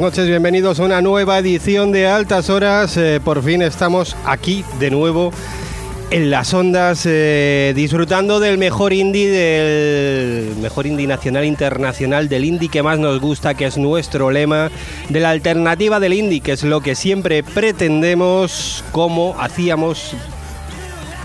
[0.00, 2.96] noches, bienvenidos a una nueva edición de Altas Horas.
[2.96, 5.30] Eh, por fin estamos aquí de nuevo
[6.10, 12.70] en las ondas eh, disfrutando del mejor indie del mejor indie nacional internacional del indie
[12.70, 14.70] que más nos gusta que es nuestro lema
[15.10, 20.14] de la alternativa del indie que es lo que siempre pretendemos como hacíamos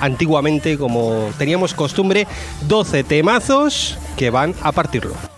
[0.02, 2.28] antiguamente como teníamos costumbre
[2.68, 5.35] 12 temazos que van a partirlo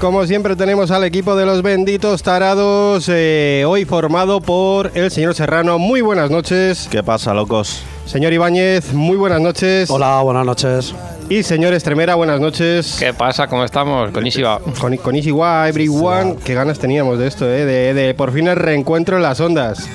[0.00, 5.34] Como siempre tenemos al equipo de los benditos tarados, eh, hoy formado por el señor
[5.34, 5.78] Serrano.
[5.78, 6.88] Muy buenas noches.
[6.90, 7.82] ¿Qué pasa, locos?
[8.06, 9.90] Señor Ibáñez, muy buenas noches.
[9.90, 10.94] Hola, buenas noches.
[11.28, 12.96] Y señor Estremera, buenas noches.
[12.98, 13.46] ¿Qué pasa?
[13.46, 14.10] ¿Cómo estamos?
[14.10, 14.60] Con Isiwa.
[14.80, 16.36] Con, con everyone.
[16.42, 19.86] Qué ganas teníamos de esto, eh, de, de por fin el reencuentro en las ondas.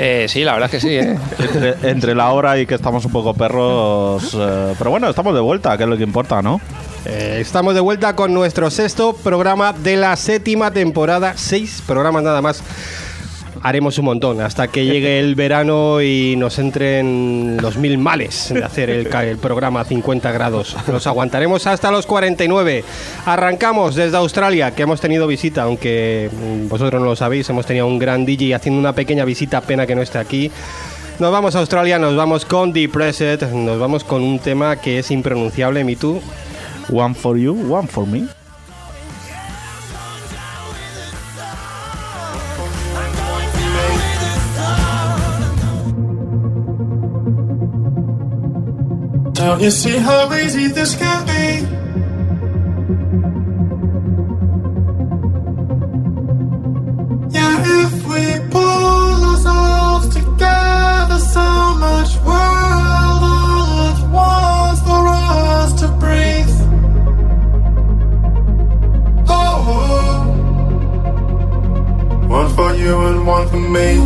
[0.00, 0.94] Eh, sí, la verdad es que sí.
[0.96, 1.74] ¿eh?
[1.82, 4.36] entre, la hora y que estamos un poco perros.
[4.38, 6.60] Eh, pero bueno, estamos de vuelta, que es lo que importa, ¿no?
[7.04, 11.34] Eh, estamos de vuelta con nuestro sexto programa de la séptima temporada.
[11.36, 12.62] Seis programas nada más.
[13.60, 18.62] Haremos un montón hasta que llegue el verano y nos entren los mil males de
[18.62, 20.76] hacer el, el programa a 50 grados.
[20.86, 22.84] Nos aguantaremos hasta los 49.
[23.26, 26.30] Arrancamos desde Australia, que hemos tenido visita, aunque
[26.68, 29.96] vosotros no lo sabéis, hemos tenido un gran DJ haciendo una pequeña visita, pena que
[29.96, 30.52] no esté aquí.
[31.18, 35.10] Nos vamos a Australia, nos vamos con Depressed, nos vamos con un tema que es
[35.10, 36.22] impronunciable, ¿mi tú?
[36.90, 38.28] One for you, one for me.
[49.34, 51.37] Don't you see how easy this can be?
[73.68, 73.96] Me.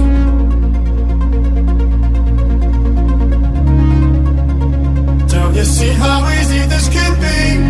[5.29, 7.62] Don't you see how easy this can be?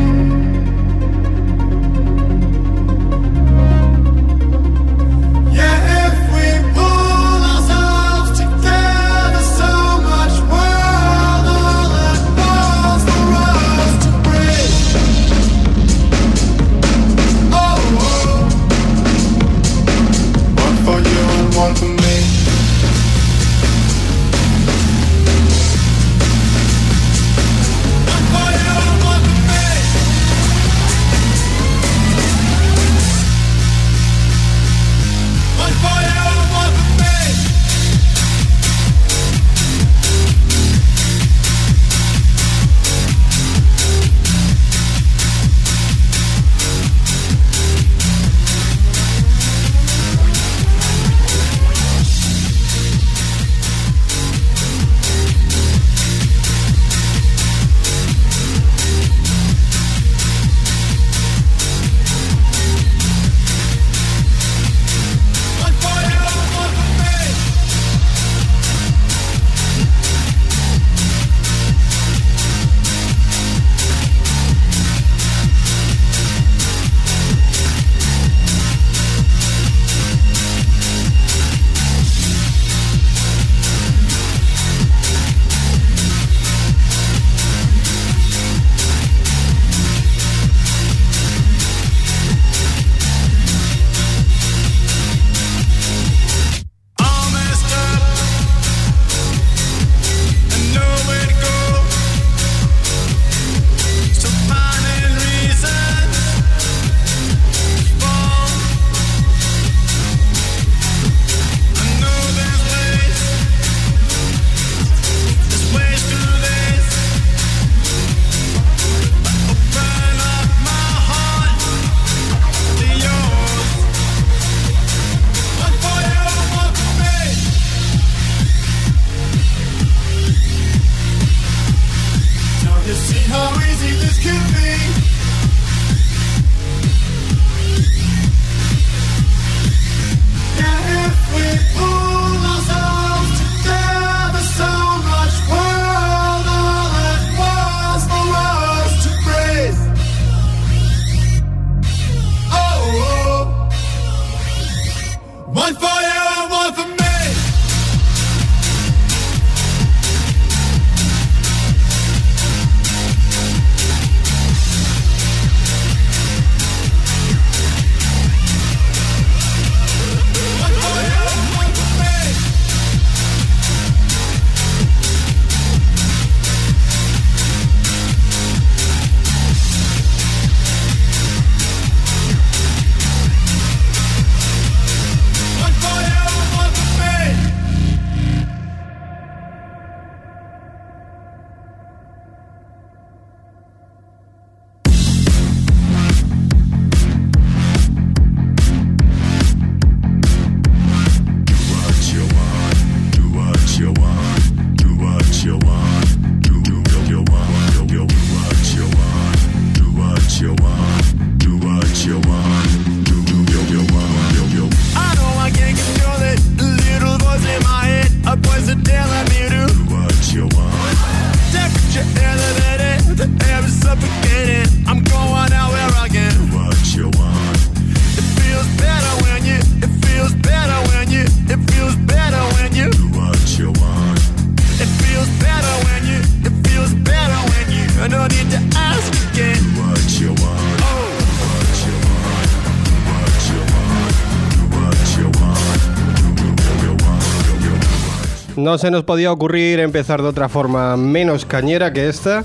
[248.73, 252.43] No se nos podía ocurrir empezar de otra forma menos cañera que esta.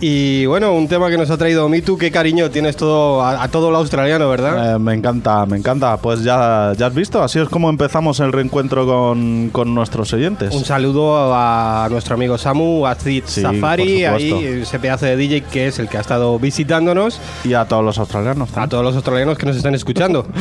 [0.00, 3.48] Y bueno, un tema que nos ha traído Mitu, qué cariño tienes todo a, a
[3.48, 4.74] todo lo australiano, ¿verdad?
[4.74, 5.96] Eh, me encanta, me encanta.
[5.96, 10.54] Pues ya, ya has visto, así es como empezamos el reencuentro con, con nuestros oyentes.
[10.54, 14.32] Un saludo a nuestro amigo Samu, a Zid Sí, Safari, ahí
[14.62, 17.98] ese pedazo de DJ que es el que ha estado visitándonos, Y a todos los
[17.98, 20.26] australianos a todos los australianos que nos están escuchando.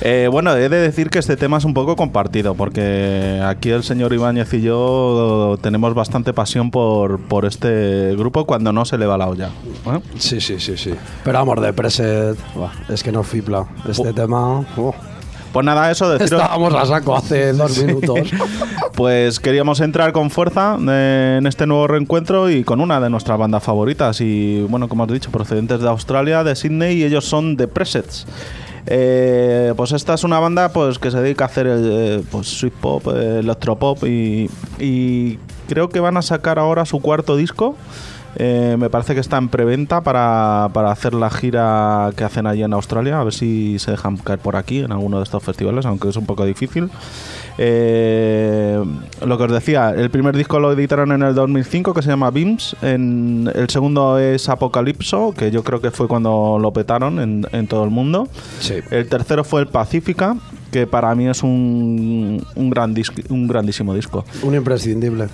[0.00, 3.84] Eh, bueno, he de decir que este tema es un poco compartido, porque aquí el
[3.84, 9.06] señor Ibáñez y yo tenemos bastante pasión por, por este grupo cuando no se le
[9.06, 9.48] va la olla.
[9.86, 10.00] ¿eh?
[10.18, 10.94] Sí, sí, sí, sí.
[11.24, 13.66] Pero vamos, de preset, buah, es que no fipla.
[13.88, 14.60] Este tema.
[14.76, 14.94] oh,
[15.52, 16.40] Pues nada, eso deciros.
[16.40, 18.18] Estábamos a saco hace dos minutos.
[18.94, 23.60] Pues queríamos entrar con fuerza en este nuevo reencuentro y con una de nuestras bandas
[23.64, 24.20] favoritas.
[24.20, 28.24] Y bueno, como has dicho, procedentes de Australia, de Sydney, y ellos son The Presets.
[28.86, 32.74] Eh, pues esta es una banda pues que se dedica a hacer eh, pues sweet
[32.74, 37.76] pop, eh, electropop y, y creo que van a sacar ahora su cuarto disco.
[38.36, 42.62] Eh, me parece que está en preventa para, para hacer la gira que hacen allí
[42.62, 43.20] en Australia.
[43.20, 46.16] A ver si se dejan caer por aquí en alguno de estos festivales, aunque es
[46.16, 46.90] un poco difícil.
[47.56, 48.82] Eh,
[49.24, 52.30] lo que os decía, el primer disco lo editaron en el 2005 que se llama
[52.30, 52.76] Beams.
[52.82, 57.66] En, el segundo es Apocalipso, que yo creo que fue cuando lo petaron en, en
[57.66, 58.28] todo el mundo.
[58.60, 58.74] Sí.
[58.90, 60.36] El tercero fue el Pacífica,
[60.72, 62.94] que para mí es un, un, gran
[63.28, 64.24] un grandísimo disco.
[64.42, 65.28] Un imprescindible.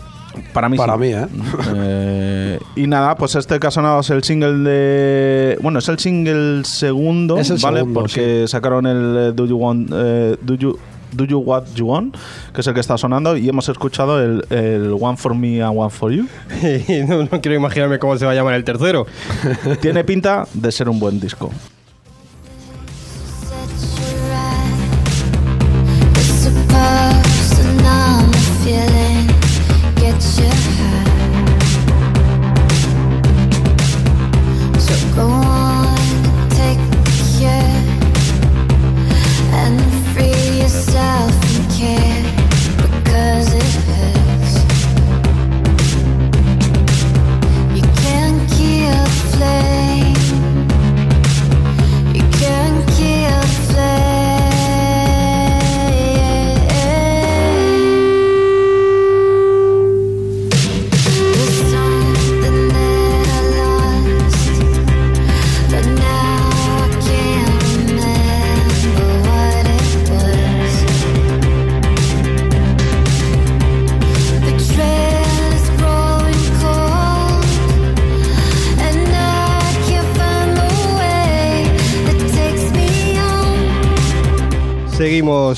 [0.53, 1.01] Para mí Para sí.
[1.01, 1.27] mí, ¿eh?
[1.75, 5.59] Eh, y nada, pues este que ha sonado es el single de.
[5.63, 7.79] Bueno, es el single segundo, Es el ¿vale?
[7.81, 9.91] segundo, Porque sacaron el eh, Do You Want.
[9.93, 10.79] eh, Do You.
[11.13, 12.15] Do You What You Want,
[12.55, 15.77] que es el que está sonando, y hemos escuchado el, el One for Me and
[15.77, 16.27] One for You.
[16.89, 19.07] Y no, no quiero imaginarme cómo se va a llamar el tercero.
[19.81, 21.51] Tiene pinta de ser un buen disco.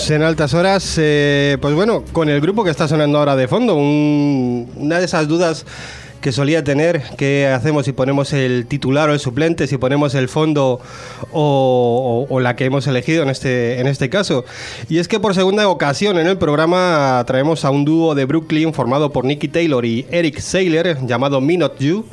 [0.03, 3.47] Seguimos en altas horas, eh, pues bueno, con el grupo que está sonando ahora de
[3.47, 5.65] fondo, un- una de esas dudas
[6.21, 10.29] que solía tener, qué hacemos si ponemos el titular o el suplente, si ponemos el
[10.29, 10.81] fondo
[11.33, 14.45] o, o- o la que hemos elegido en este, en este caso.
[14.89, 18.73] Y es que por segunda ocasión en el programa traemos a un dúo de Brooklyn
[18.75, 22.05] formado por Nicky Taylor y Eric Saylor llamado Me Not You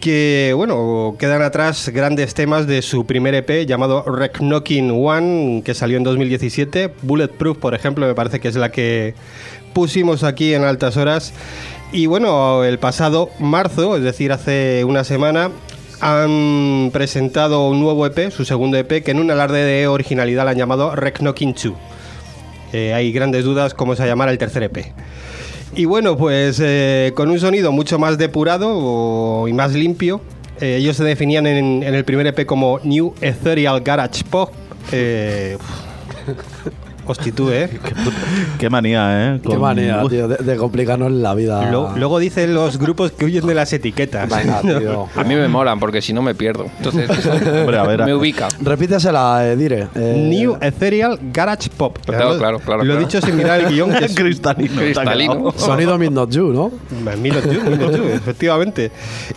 [0.00, 5.74] que bueno, quedan atrás grandes temas de su primer EP llamado Wreck Knocking One, que
[5.74, 6.92] salió en 2017.
[7.02, 9.14] Bulletproof, por ejemplo, me parece que es la que
[9.72, 11.32] pusimos aquí en altas horas.
[11.92, 15.50] Y bueno, el pasado marzo, es decir, hace una semana,
[16.00, 20.52] han presentado un nuevo EP, su segundo EP, que en un alarde de originalidad la
[20.52, 21.72] han llamado Wreck Knocking 2.
[22.72, 24.92] Eh, hay grandes dudas cómo se llamará el tercer EP.
[25.78, 30.20] Y bueno, pues eh, con un sonido mucho más depurado y más limpio.
[30.60, 34.52] Eh, ellos se definían en, en el primer EP como New Ethereal Garage Pop.
[34.90, 35.56] Eh,
[37.34, 37.70] Tú, ¿eh?
[38.58, 39.40] Qué manía, ¿eh?
[39.42, 41.70] Qué Con- manía, Uf, tío, de, de complicarnos la vida.
[41.70, 44.28] Lo- luego dicen los grupos que huyen de las etiquetas.
[44.28, 45.06] Venga, tío.
[45.16, 46.66] A mí me molan porque si no me pierdo.
[46.78, 47.08] Entonces,
[47.46, 48.48] Hombre, a ver, me ubica.
[48.60, 49.88] Repítesela, eh, Dire.
[49.94, 51.98] Eh, New Ethereal Garage Pop.
[52.04, 53.92] Claro, claro, claro, Lo he dicho sin mirar el guion.
[53.92, 54.80] Que es cristalino.
[54.80, 55.52] Cristalino.
[55.56, 56.70] Sonido Mid Not You, ¿no?
[56.70, 58.90] Tú, Milo tú, efectivamente.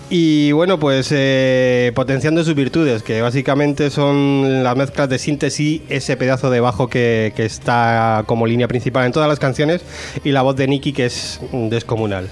[0.10, 6.18] Y bueno, pues eh, potenciando sus virtudes, que básicamente son las mezclas de síntesis, ese
[6.18, 9.82] pedazo de bajo que, que está como línea principal en todas las canciones,
[10.24, 12.28] y la voz de Nicky, que es descomunal.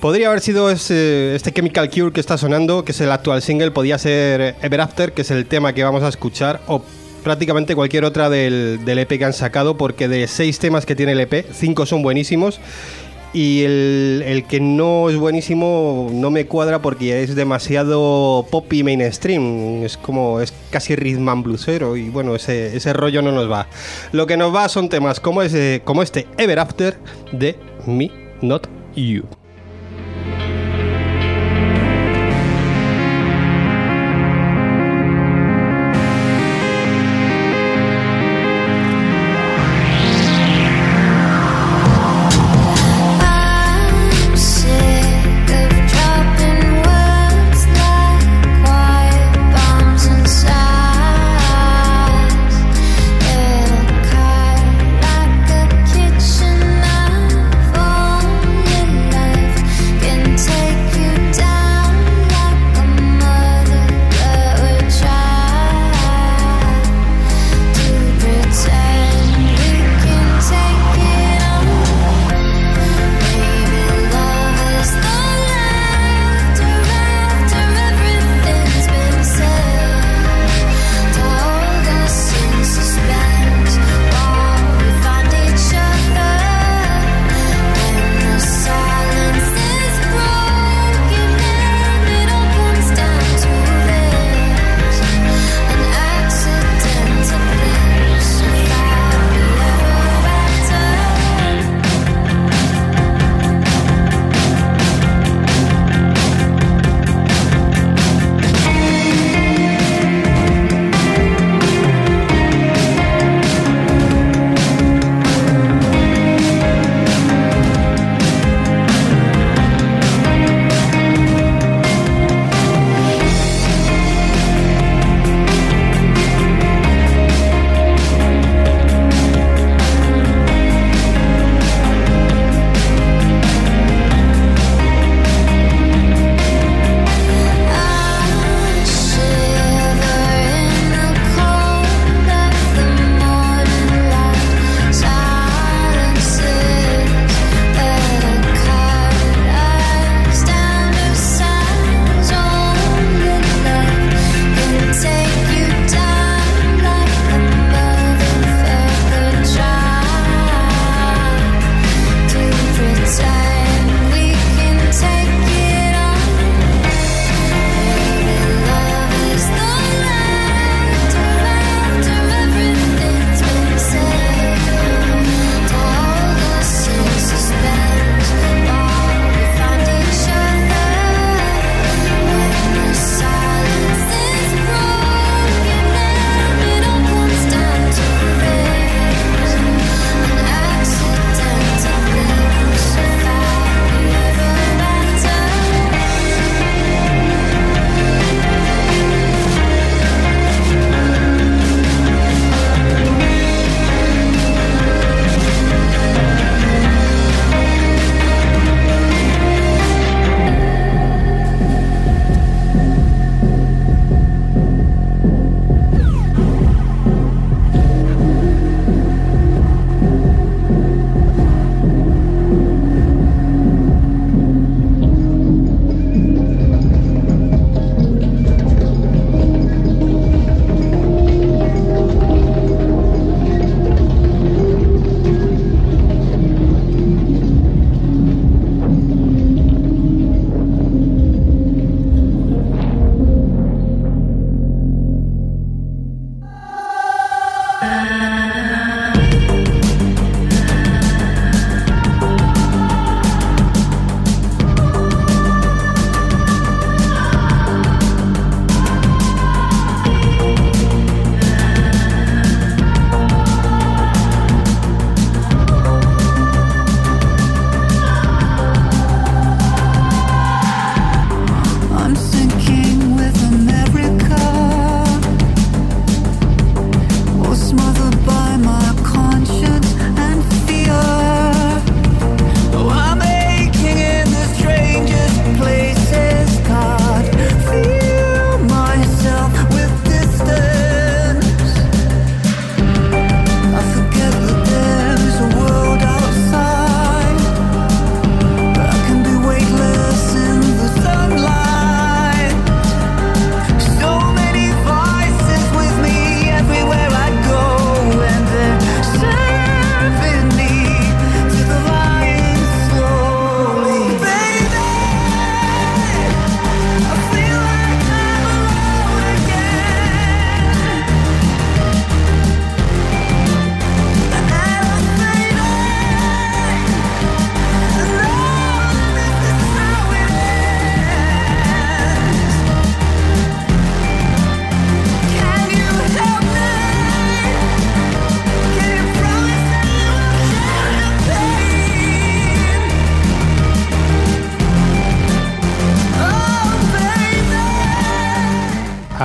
[0.00, 3.98] Podría haber sido este Chemical Cure que está sonando, que es el actual single, podía
[3.98, 6.82] ser Ever After, que es el tema que vamos a escuchar, o
[7.24, 11.12] prácticamente cualquier otra del, del EP que han sacado, porque de seis temas que tiene
[11.12, 12.60] el EP, cinco son buenísimos.
[13.32, 18.82] Y el, el que no es buenísimo no me cuadra porque es demasiado pop y
[18.82, 19.82] mainstream.
[19.82, 23.66] Es como, es casi rhythm and bluesero y bueno, ese, ese rollo no nos va.
[24.12, 26.96] Lo que nos va son temas como, ese, como este Ever After
[27.32, 27.56] de
[27.86, 29.24] Me, Not You.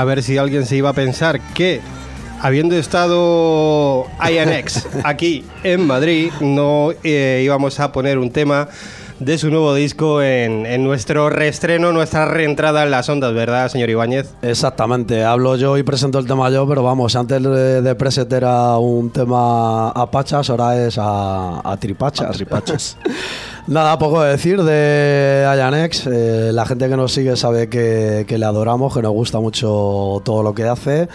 [0.02, 1.80] A ver si alguien se iba a pensar que
[2.42, 8.68] habiendo estado INX aquí en Madrid, no eh, íbamos a poner un tema
[9.20, 13.92] de su nuevo disco en, en nuestro reestreno, nuestra reentrada en las ondas, ¿verdad, señor
[13.92, 14.34] Ibáñez?
[14.42, 18.80] Exactamente, hablo yo y presento el tema yo, pero vamos, antes de, de Preset era
[18.80, 22.36] un tema a pachas, ahora es a, a tripachas.
[22.36, 22.98] tripachas.
[23.68, 26.08] Nada, poco de decir de Ayanex.
[26.08, 30.22] Eh, la gente que nos sigue sabe que, que le adoramos, que nos gusta mucho
[30.26, 31.10] todo lo que hace.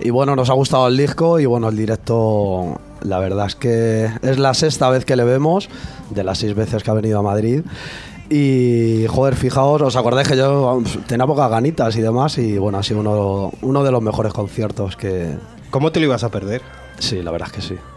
[0.00, 4.10] Y bueno, nos ha gustado el disco y bueno, el directo, la verdad es que
[4.22, 5.68] es la sexta vez que le vemos,
[6.10, 7.62] de las seis veces que ha venido a Madrid.
[8.28, 12.36] Y joder, fijaos, os acordáis que yo tenía pocas ganitas y demás.
[12.38, 15.36] Y bueno, ha sido uno, uno de los mejores conciertos que.
[15.70, 16.62] ¿Cómo te lo ibas a perder?
[16.98, 17.91] Sí, la verdad es que sí.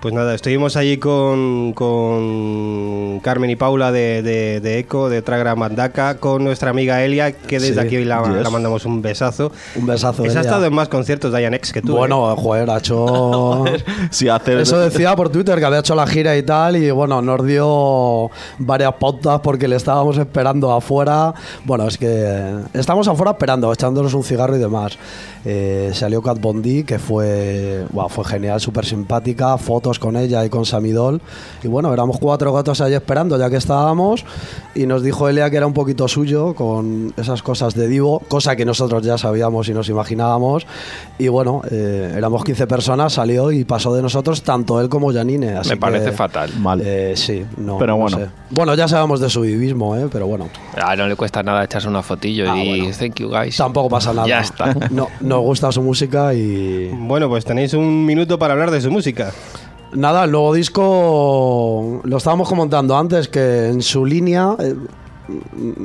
[0.00, 5.56] Pues nada, estuvimos allí con, con Carmen y Paula de, de, de ECO, de Tragra
[5.56, 9.52] Mandaca, con nuestra amiga Elia, que desde Sí, aquí la, la mandamos un besazo.
[9.74, 10.24] Un besazo.
[10.24, 11.92] Esa ha estado en más conciertos de Ayanex que tú.
[11.92, 11.98] ¿eh?
[11.98, 13.64] Bueno, joder, ha hecho.
[14.10, 17.22] Si hacer Eso decía por Twitter que había hecho la gira y tal, y bueno,
[17.22, 21.34] nos dio varias pautas porque le estábamos esperando afuera.
[21.64, 24.98] Bueno, es que estamos afuera esperando, echándonos un cigarro y demás.
[25.44, 29.56] Eh, salió Cat Bondi, que fue, buah, fue genial, súper simpática,
[29.86, 31.20] fotos con ella y con Samidol.
[31.62, 34.24] Y bueno, éramos cuatro gatos allí esperando, ya que estábamos,
[34.74, 38.56] y nos dijo Elia que era un poquito suyo con esas cosas de Divo, cosa
[38.56, 40.66] que nosotros ya sabíamos y nos imaginábamos.
[41.18, 45.54] Y bueno, eh, éramos 15 personas, salió y pasó de nosotros tanto él como Janine.
[45.56, 46.50] así Me parece que, fatal.
[46.58, 46.80] Mal.
[46.84, 47.78] eh, sí, no.
[47.78, 48.18] Pero no bueno.
[48.18, 48.26] sé.
[48.50, 50.08] Bueno, ya sabemos de su vivismo, ¿eh?
[50.10, 52.96] pero bueno, Ah, no le cuesta nada echarse una fotillo Ah, y bueno.
[52.98, 53.56] thank you guys.
[53.56, 54.26] tampoco pasa nada.
[54.26, 54.74] Ya está.
[54.90, 56.90] No, nos gusta su música y.
[56.92, 59.32] Bueno, pues tenéis un minuto para hablar de su música.
[59.92, 64.74] Nada, el nuevo disco lo estábamos comentando antes que en su línea eh,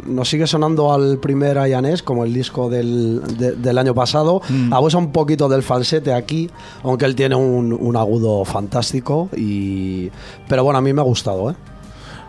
[0.05, 4.41] nos sigue sonando al primer Ayanés como el disco del, de- del año pasado.
[4.71, 6.49] Abusa un poquito del falsete aquí,
[6.83, 9.29] aunque él tiene un, un agudo fantástico.
[9.37, 10.09] Y,
[10.47, 11.51] pero bueno, a mí me ha gustado.
[11.51, 11.55] ¿eh?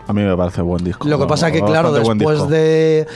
[0.07, 1.07] A mí me parece buen disco.
[1.07, 3.07] Lo que pasa es que, claro, después de.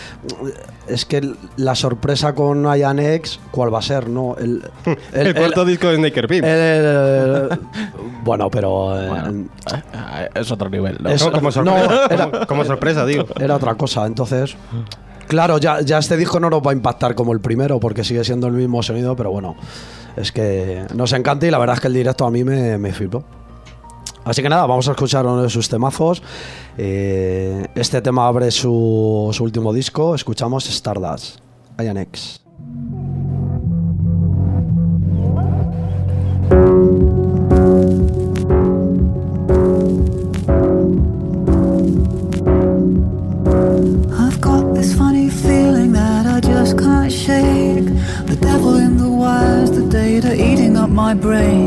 [0.88, 4.08] Es que la sorpresa con Ayanex, ¿cuál va a ser?
[4.08, 4.64] No, el,
[5.14, 6.46] El, cuarto disco de Snaker Pimp.
[8.24, 8.98] bueno, pero.
[9.00, 11.10] eh, Eh, Es otro nivel, ¿no?
[11.10, 13.26] Es- No, como no, sorpresa, era- como, como sorpresa, digo.
[13.40, 14.06] era otra cosa.
[14.06, 14.56] Entonces,
[15.28, 18.24] claro, ya, ya este disco no nos va a impactar como el primero, porque sigue
[18.24, 19.56] siendo el mismo sonido, pero bueno,
[20.16, 22.94] es que nos encanta y la verdad es que el directo a mí me, me
[22.94, 23.26] flipó.
[24.28, 26.22] Así que nada, vamos a escuchar uno de sus temazos.
[26.78, 30.16] Eh, este tema abre su, su último disco.
[30.16, 31.40] Escuchamos Stardust.
[31.78, 32.42] Ayanex.
[44.12, 47.86] I've got this funny feeling that I just can't shake.
[48.26, 51.67] The devil in the wires, the data eating up my brain.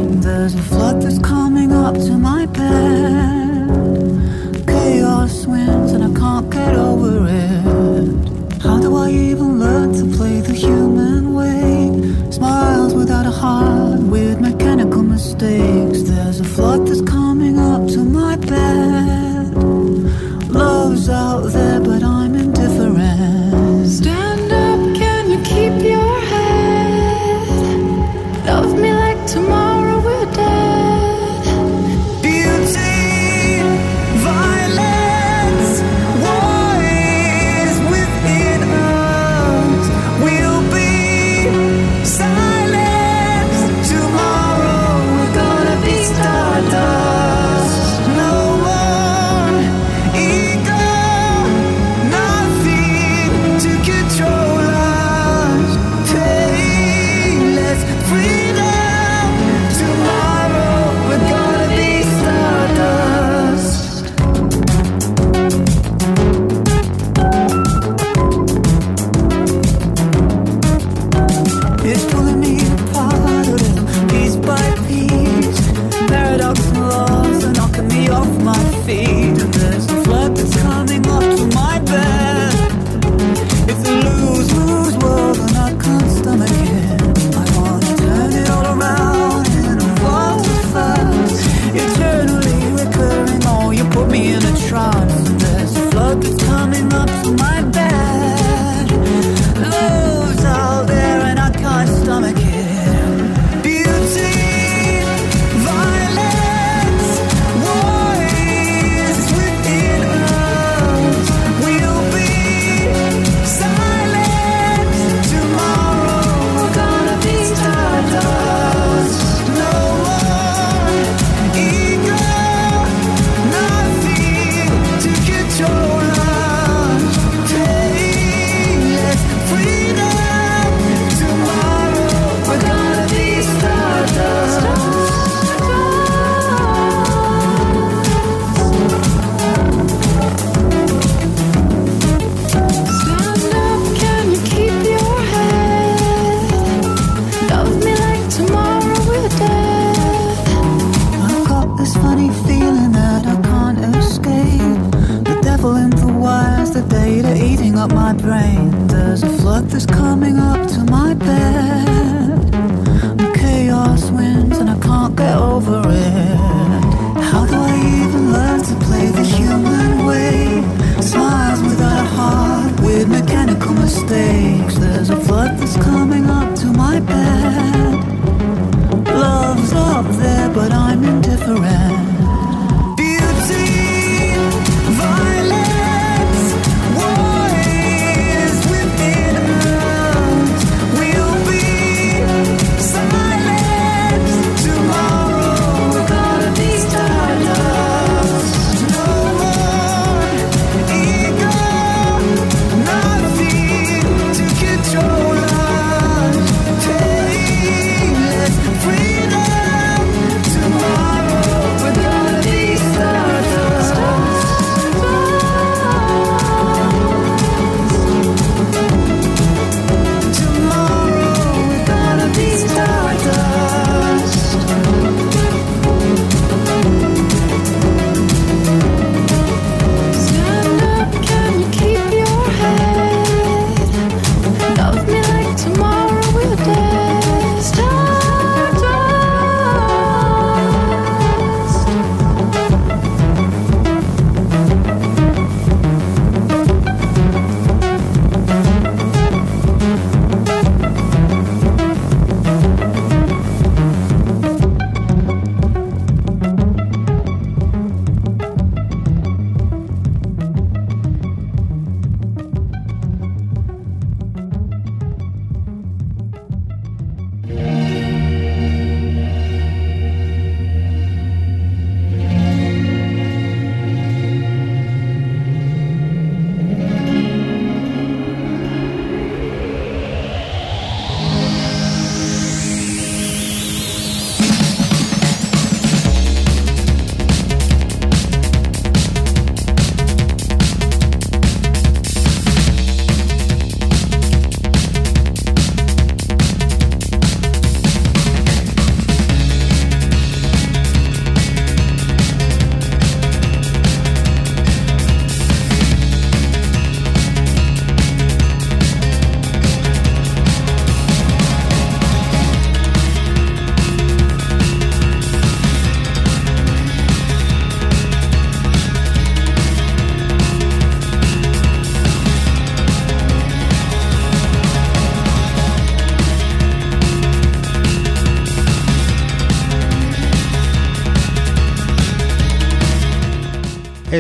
[97.29, 97.60] My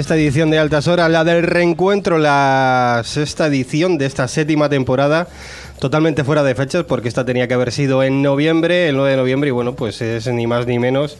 [0.00, 5.28] Esta edición de Altas Horas, la del reencuentro, la sexta edición de esta séptima temporada,
[5.78, 9.16] totalmente fuera de fechas, porque esta tenía que haber sido en noviembre, el 9 de
[9.18, 11.18] noviembre, y bueno, pues es ni más ni menos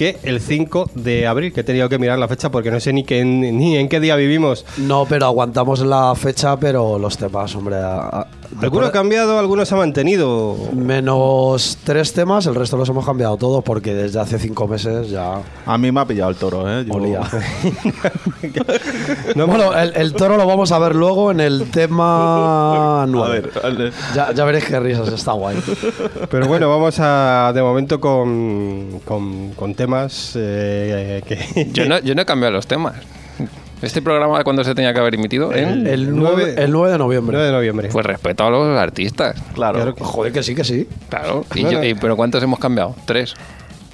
[0.00, 2.90] que el 5 de abril, que he tenido que mirar la fecha porque no sé
[2.90, 4.64] ni, qué, ni en qué día vivimos.
[4.78, 7.76] No, pero aguantamos la fecha, pero los temas, hombre.
[7.76, 8.26] a- a-
[8.62, 10.56] Algunos ha cambiado, algunos se ha mantenido.
[10.72, 15.42] Menos tres temas, el resto los hemos cambiado todos porque desde hace cinco meses ya.
[15.66, 16.84] A mí me ha pillado el toro, ¿eh?
[16.86, 17.20] Yo- Olía.
[19.36, 23.40] No, bueno, el, el toro lo vamos a ver luego en el tema A 9.
[23.40, 23.92] ver, vale.
[24.14, 25.56] Ya, ya veréis qué risas, está guay.
[26.30, 29.89] Pero bueno, vamos a de momento con, con, con temas
[30.36, 31.68] eh, que...
[31.72, 32.94] Yo no, yo no he cambiado los temas.
[33.82, 35.54] Este programa, cuando se tenía que haber emitido?
[35.54, 37.32] En, El nueve- 9, el 9 de noviembre.
[37.34, 37.88] 9 de noviembre.
[37.90, 39.36] pues respeto a los artistas.
[39.54, 39.76] Claro.
[39.76, 40.86] Claro que- Joder, que sí, que sí.
[41.08, 41.46] Claro.
[41.54, 41.82] Y Bueno.
[41.82, 42.94] yo- y- ¿Pero cuántos hemos cambiado?
[43.06, 43.34] Tres.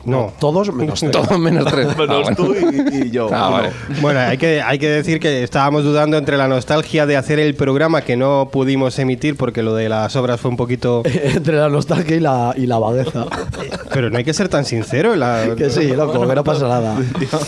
[0.07, 0.33] No.
[0.38, 1.12] Todos menos tres.
[1.12, 1.87] Todos menos tres.
[1.97, 2.37] Ah, Menos bueno.
[2.37, 3.29] tú y, y yo.
[3.33, 3.71] Ah, vale.
[4.01, 7.55] Bueno, hay que, hay que decir que estábamos dudando entre la nostalgia de hacer el
[7.55, 11.03] programa que no pudimos emitir porque lo de las obras fue un poquito...
[11.07, 13.27] Entre la nostalgia y la, y la vagueza.
[13.92, 15.16] Pero no hay que ser tan sincero.
[15.16, 16.97] la- que sí, loco, que no pasa nada.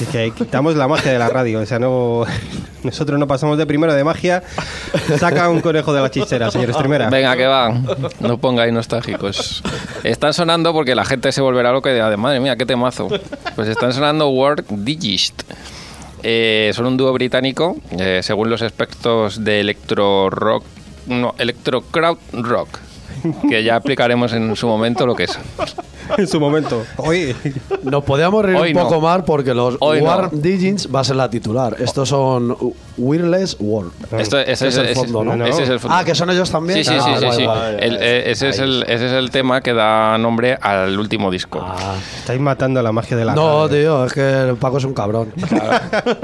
[0.01, 1.61] Es que quitamos la magia de la radio.
[1.61, 2.25] O sea, no...
[2.83, 4.43] Nosotros no pasamos de primero de magia.
[5.19, 7.11] Saca un conejo de la chistera, señor Estremera.
[7.11, 7.73] Venga, que va.
[8.21, 9.63] No pongáis nostálgicos.
[10.05, 13.09] Están sonando porque la gente se volverá loca y dirá, madre mía, qué temazo.
[13.55, 15.43] Pues están sonando World Digist.
[16.23, 20.65] Eh, son un dúo británico, eh, según los expertos de electro rock,
[21.07, 22.69] no, electro crowd rock,
[23.49, 25.39] que ya aplicaremos en su momento lo que es.
[26.17, 26.85] En su momento.
[26.97, 27.37] Hoy...
[27.83, 29.01] Nos podíamos reír Hoy un poco no.
[29.03, 30.39] más porque los Hoy War no.
[30.41, 31.77] Digits va a ser la titular.
[31.79, 32.57] Estos son
[32.99, 33.93] Wireless World.
[34.19, 35.47] Esto- ese, Ese es, el ese- fondo, ¿no?
[35.47, 35.97] ese es el fondo.
[35.97, 36.85] Ah, que son ellos también.
[36.85, 37.45] Sí, sí, Ah, sí, sí, guay, sí.
[37.45, 37.77] guay.
[37.81, 41.61] El- ese, es el, ese es el tema que da nombre al último disco.
[41.65, 41.95] Ah.
[42.19, 45.33] Estáis matando la magia de la No, tío, es que Paco es un cabrón.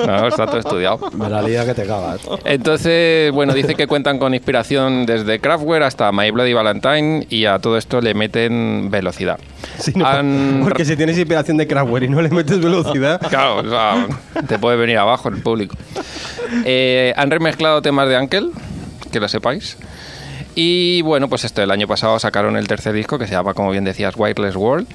[0.06, 0.98] No, está todo estudiado.
[1.12, 2.20] Me la lía que te cagas.
[2.44, 7.58] Entonces, bueno, dice que cuentan con inspiración desde Kraftwerk hasta My Bloody Valentine y a
[7.58, 9.38] todo esto le meten velocidad.
[9.78, 13.58] Sí, no, Han- Porque si tienes inspiración de Kraftwerk y no le metes velocidad, Claro,
[13.58, 14.06] o sea,
[14.46, 15.76] te puede venir abajo el público.
[16.64, 18.50] Eh, han remezclado temas de Ankel,
[19.12, 19.76] que lo sepáis.
[20.54, 23.70] Y bueno, pues esto, el año pasado sacaron el tercer disco que se llama, como
[23.70, 24.86] bien decías, Wireless World.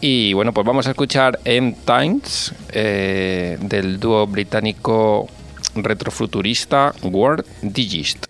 [0.00, 5.28] Y bueno, pues vamos a escuchar M Times eh, del dúo británico
[5.74, 8.26] retrofuturista World Digist.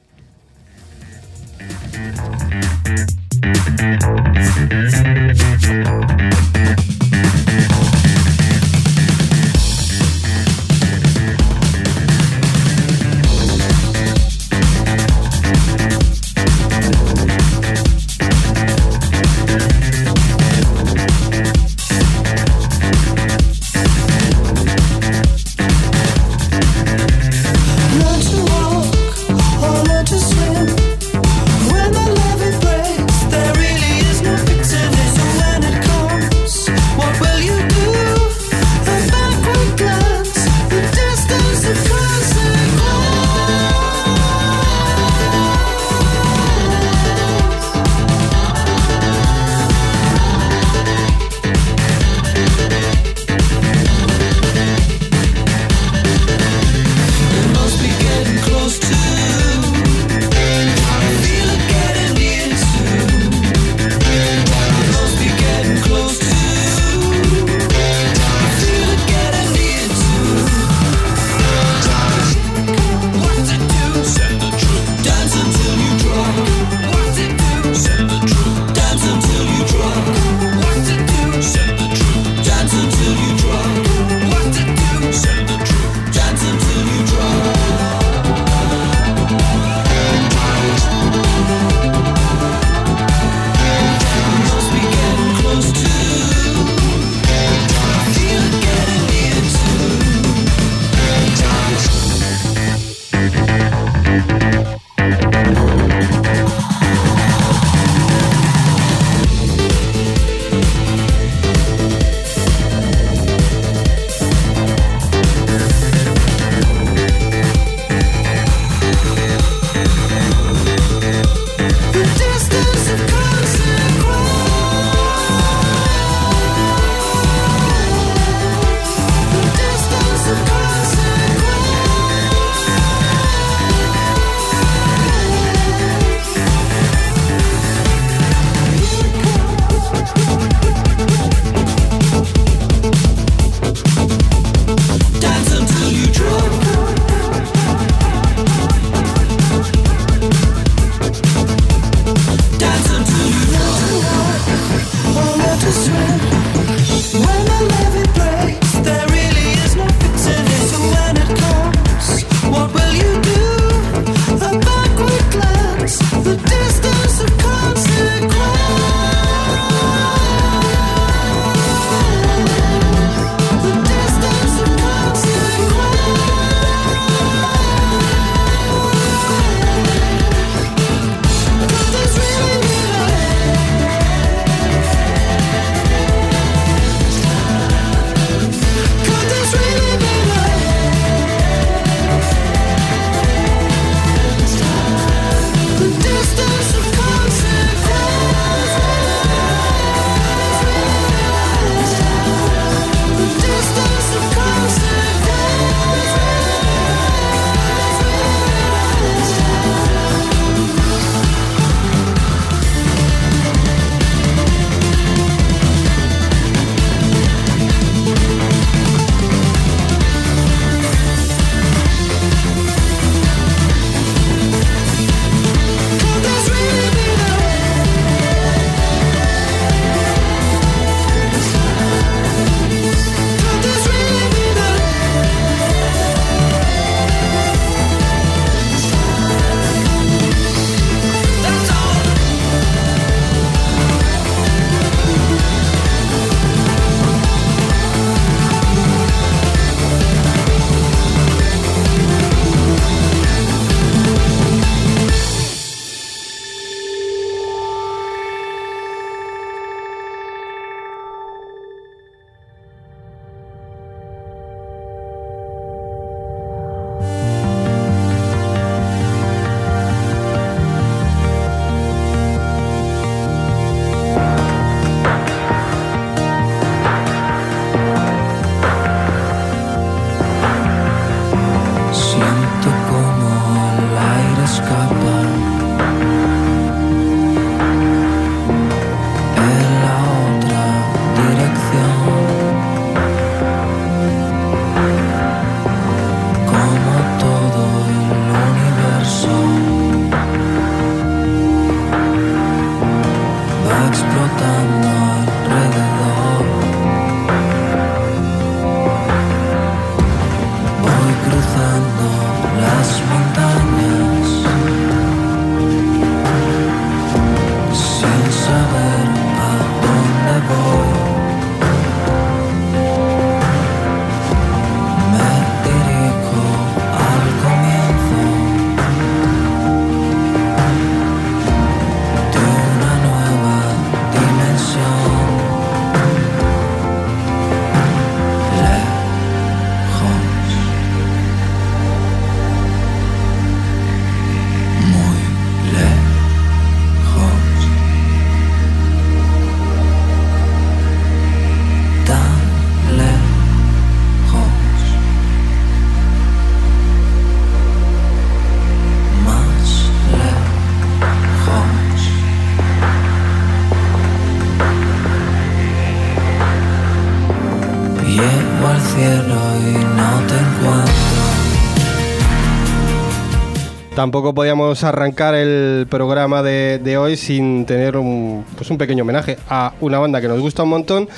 [374.03, 379.39] Tampoco podíamos arrancar el programa de, de hoy sin tener un, pues un pequeño homenaje
[379.49, 381.09] a una banda que nos gusta un montón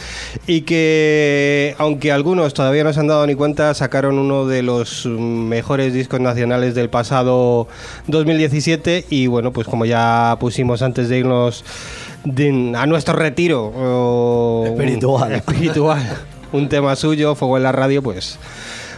[0.46, 5.06] y que, aunque algunos todavía no se han dado ni cuenta, sacaron uno de los
[5.06, 7.68] mejores discos nacionales del pasado
[8.08, 11.64] 2017 y bueno, pues como ya pusimos antes de irnos
[12.24, 15.32] de- a nuestro retiro o- Espiritual.
[15.32, 16.02] espiritual,
[16.52, 18.38] un tema suyo, Fuego en la radio, pues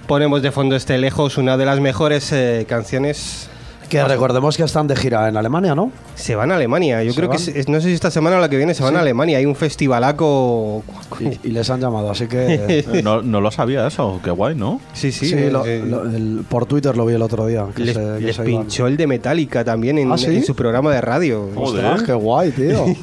[0.09, 3.49] ponemos de fondo este lejos, una de las mejores eh, canciones
[3.89, 5.93] Que recordemos que están de gira en Alemania, ¿no?
[6.17, 7.03] se van a Alemania.
[7.05, 7.43] Yo ¿Se creo que van?
[7.49, 9.39] es- es- no sé si esta semana o la que viene se van a Alemania.
[9.39, 10.83] Hay un festivalaco.
[11.21, 12.85] Y, y les han llamado, así que...
[13.05, 14.81] No, no lo sabía eso, qué guay, ¿no?
[14.93, 15.27] Sí, sí.
[15.29, 17.67] Sí, lo- eh, lo- el- por Twitter lo vi el otro día.
[17.75, 18.63] que les se- que les se iban.
[18.63, 20.27] pinchó el de Metallica también en, ¿Ah, sí?
[20.37, 21.49] en su programa de radio.
[21.55, 22.85] Ostras, qué guay, tío.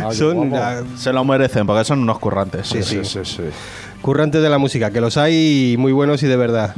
[0.00, 0.64] Ah, qué Son guapo.
[0.64, 2.68] ah, Se lo merecen porque son unos currantes.
[2.68, 3.42] Sí, sí, sí, sí.
[4.02, 6.74] Currantes de la música, que los hay muy buenos y de verdad.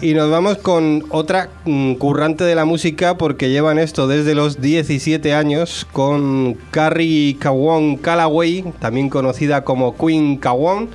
[0.00, 4.60] Y nos vamos con otra mm, currante de la música porque llevan esto desde los
[4.60, 10.88] 17 años con Carrie Kawon Callaway, también conocida como Queen Kawon.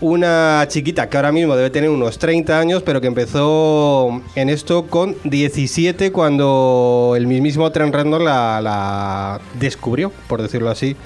[0.00, 4.86] Una chiquita que ahora mismo debe tener unos 30 años, pero que empezó en esto
[4.86, 10.96] con 17 cuando el mismísimo Trent Reznor la, la descubrió, por decirlo así,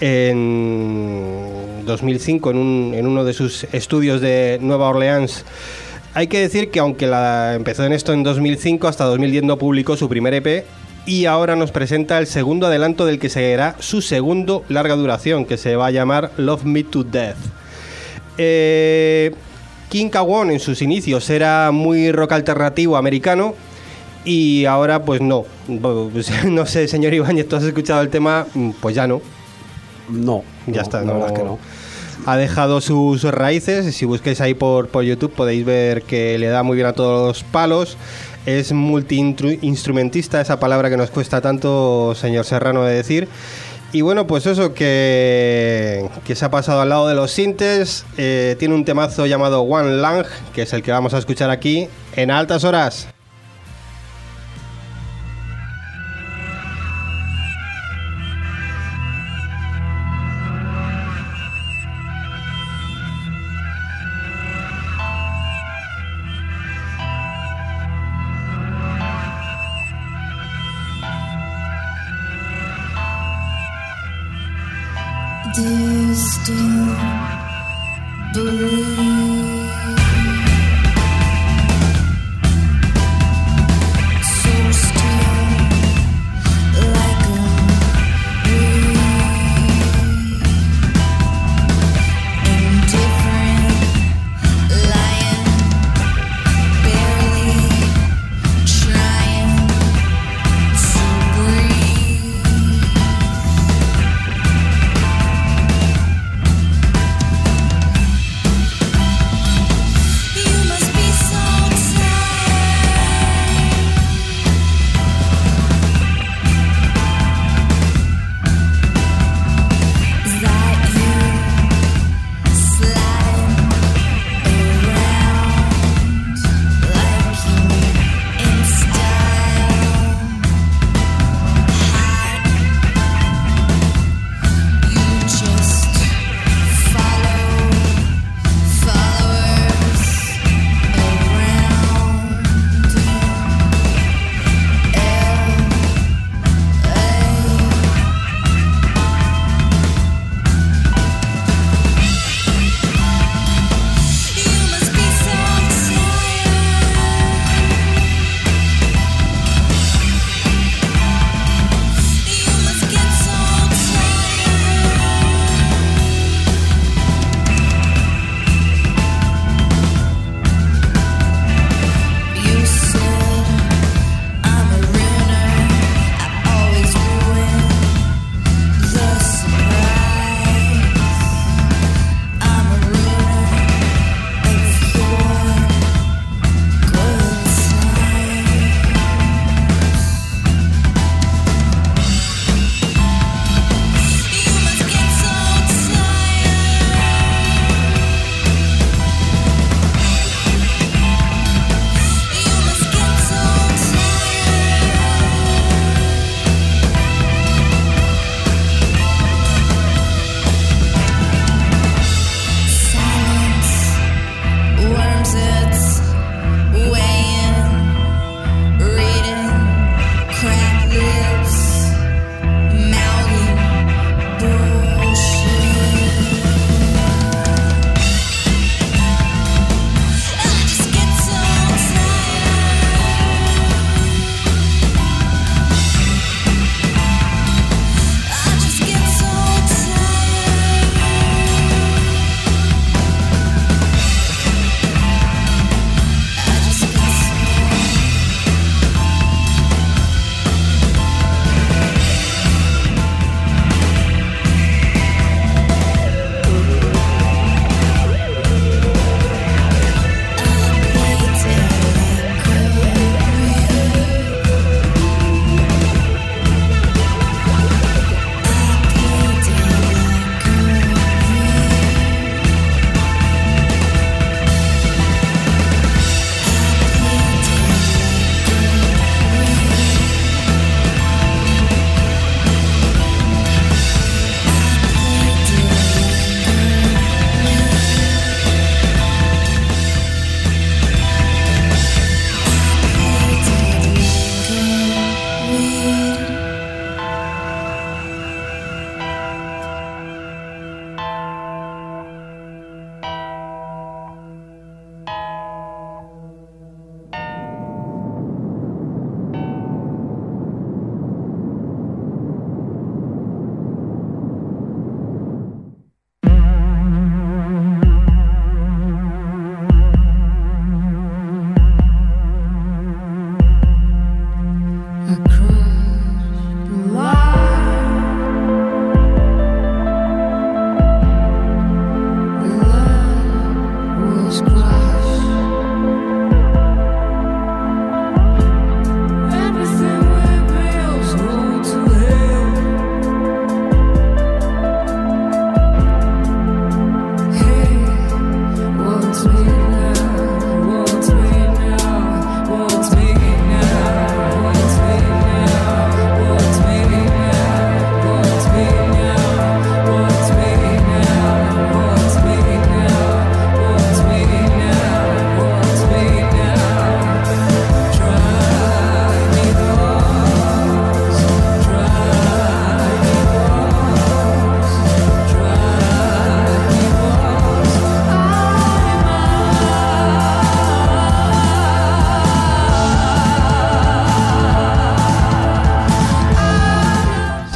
[0.00, 5.44] en 2005 en, un- en uno de sus estudios de Nueva Orleans.
[6.14, 9.96] Hay que decir que aunque la empezó en esto en 2005, hasta 2010 no publicó
[9.96, 10.64] su primer EP
[11.06, 15.56] y ahora nos presenta el segundo adelanto del que será su segundo larga duración, que
[15.56, 17.36] se va a llamar Love Me to Death.
[18.38, 19.32] Eh,
[19.88, 23.54] King Kawon en sus inicios era muy rock alternativo americano
[24.24, 25.44] y ahora pues no.
[26.46, 28.46] No sé, señor Ibáñez, ¿tú has escuchado el tema?
[28.54, 29.20] Mm, Pues ya no.
[30.08, 30.42] No.
[30.66, 31.58] Ya no, está, La no, verdad es que no.
[32.26, 33.94] Ha dejado sus raíces.
[33.94, 37.28] Si busquéis ahí por, por YouTube podéis ver que le da muy bien a todos
[37.28, 37.96] los palos.
[38.46, 43.28] Es multi-instrumentista, esa palabra que nos cuesta tanto, señor Serrano, de decir.
[43.92, 48.04] Y bueno, pues eso que, que se ha pasado al lado de los sintes.
[48.16, 51.88] eh, tiene un temazo llamado One Lang, que es el que vamos a escuchar aquí
[52.14, 53.08] en altas horas.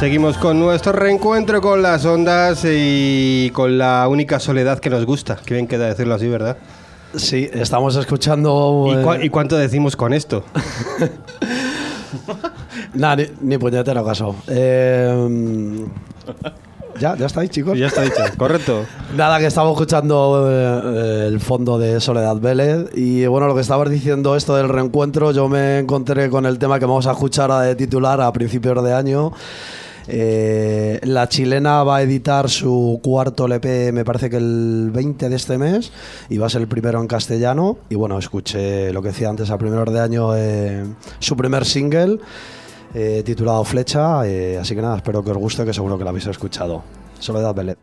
[0.01, 5.37] Seguimos con nuestro reencuentro con las ondas y con la única soledad que nos gusta.
[5.45, 6.57] Qué bien queda decirlo así, ¿verdad?
[7.15, 8.85] Sí, estamos escuchando.
[8.87, 10.43] ¿Y, eh, cua- y cuánto decimos con esto?
[12.93, 14.35] Nah, ni, ni puñetero caso.
[14.49, 15.85] Eh,
[16.99, 17.77] ya, ya estáis, chicos.
[17.77, 18.83] Ya está dicho, correcto.
[19.15, 22.89] Nada, que estamos escuchando eh, el fondo de Soledad Vélez.
[22.95, 26.79] Y bueno, lo que estabas diciendo, esto del reencuentro, yo me encontré con el tema
[26.79, 29.31] que vamos a escuchar ahora de titular a principios de año.
[30.13, 35.35] Eh, la chilena va a editar su cuarto LP, me parece que el 20 de
[35.37, 35.93] este mes,
[36.27, 37.77] y va a ser el primero en castellano.
[37.89, 40.83] Y bueno, escuché lo que decía antes a primeros de año, eh,
[41.19, 42.19] su primer single.
[42.93, 46.27] eh, titulado Flecha, así que nada, espero que os guste, que seguro que lo habéis
[46.27, 46.83] escuchado.
[47.19, 47.77] Soledad Vélez.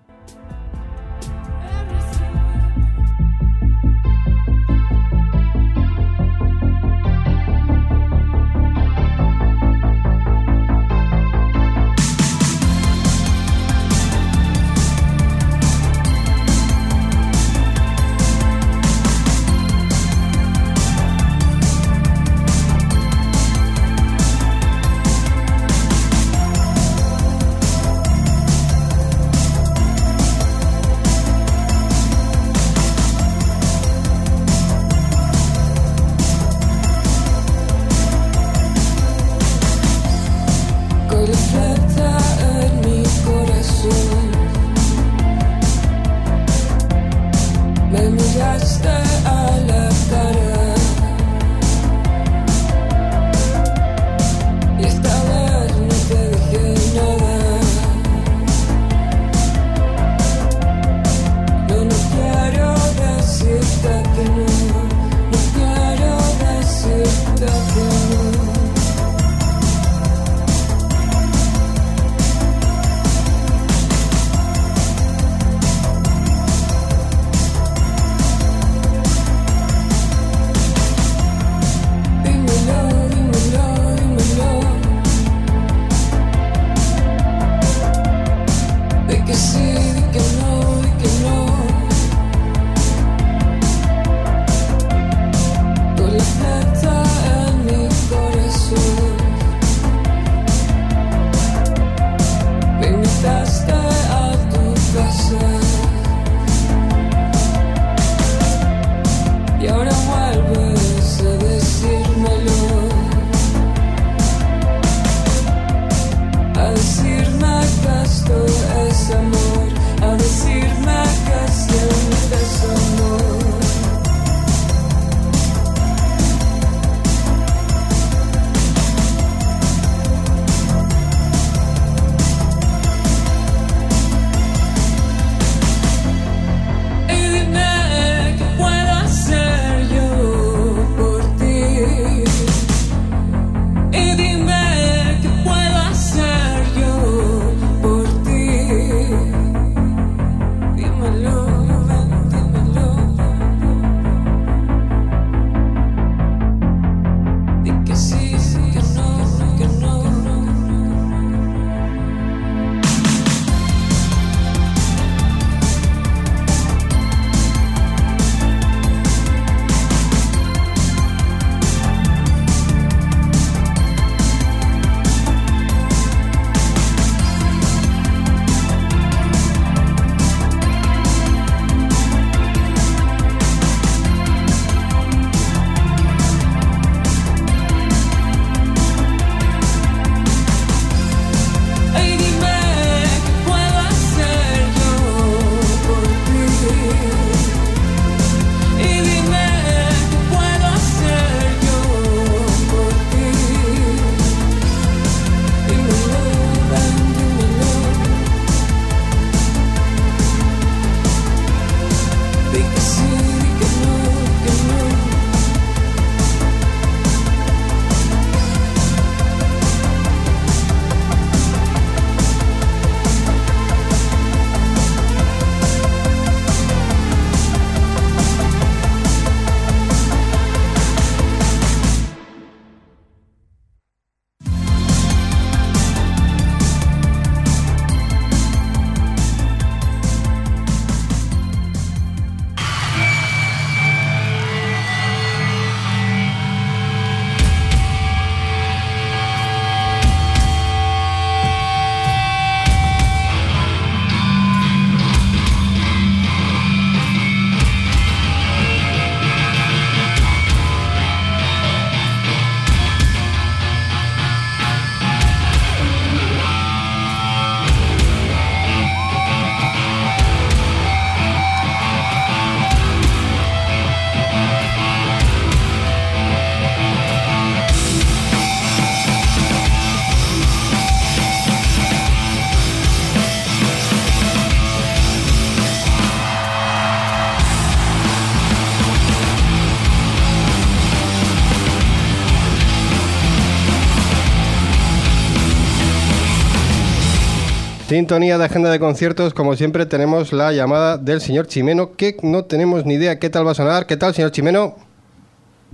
[297.88, 302.44] Sintonía de agenda de conciertos, como siempre tenemos la llamada del señor Chimeno, que no
[302.44, 303.86] tenemos ni idea qué tal va a sonar.
[303.86, 304.76] ¿Qué tal, señor Chimeno?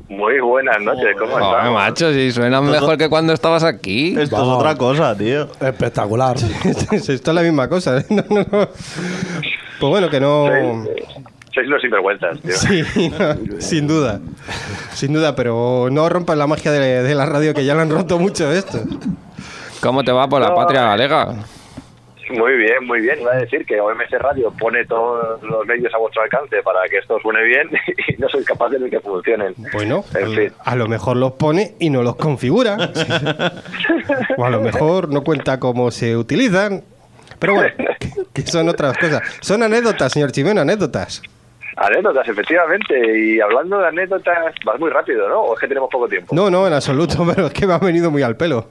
[0.08, 1.72] Muy buenas noches, ¿cómo Joder, estás?
[1.72, 4.10] macho, si suena mejor que cuando estabas aquí.
[4.16, 5.48] Esto es otra cosa, tío.
[5.60, 6.36] Espectacular.
[6.92, 7.98] Esto es la misma cosa.
[7.98, 8.04] ¿eh?
[8.10, 8.68] No, no, no.
[9.80, 10.46] Pues bueno, que no...
[10.46, 11.04] Sois,
[11.52, 12.52] sois unos sinvergüenzas, tío.
[12.54, 14.20] Sí, no, sin duda.
[14.92, 17.90] Sin duda, pero no rompan la magia de, de la radio, que ya lo han
[17.90, 18.78] roto mucho esto.
[19.80, 20.54] ¿Cómo te va por la No.
[20.54, 21.34] patria galega?
[22.30, 23.20] Muy bien, muy bien.
[23.20, 26.98] Iba a decir que OMS Radio pone todos los medios a vuestro alcance para que
[26.98, 27.68] esto suene bien
[28.08, 29.54] y no sois capaces de que funcionen.
[29.72, 30.52] Bueno, En fin.
[30.64, 32.76] a lo mejor los pone y no los configura.
[34.36, 36.82] o a lo mejor no cuenta cómo se utilizan.
[37.38, 37.74] Pero bueno,
[38.32, 39.22] que son otras cosas.
[39.40, 41.22] Son anécdotas, señor Chimeno, anécdotas.
[41.76, 43.18] Anécdotas, efectivamente.
[43.18, 45.40] Y hablando de anécdotas, vas muy rápido, ¿no?
[45.40, 46.34] ¿O es que tenemos poco tiempo?
[46.34, 48.68] No, no, en absoluto, pero es que me ha venido muy al pelo.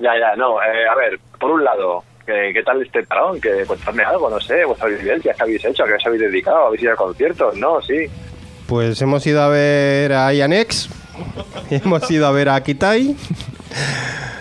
[0.00, 0.62] Ya, ya, no.
[0.62, 3.40] eh, a ver, por un lado, ¿qué, tal este parón?
[3.40, 5.84] Que contadme algo, no sé, vuestras vivencias, ¿qué habéis hecho?
[5.84, 6.66] ¿A qué os habéis dedicado?
[6.66, 7.56] ¿Habéis ido a conciertos?
[7.56, 8.06] No, sí.
[8.66, 10.88] Pues hemos ido a ver a Ianex,
[11.70, 13.16] hemos ido a ver a Kitai,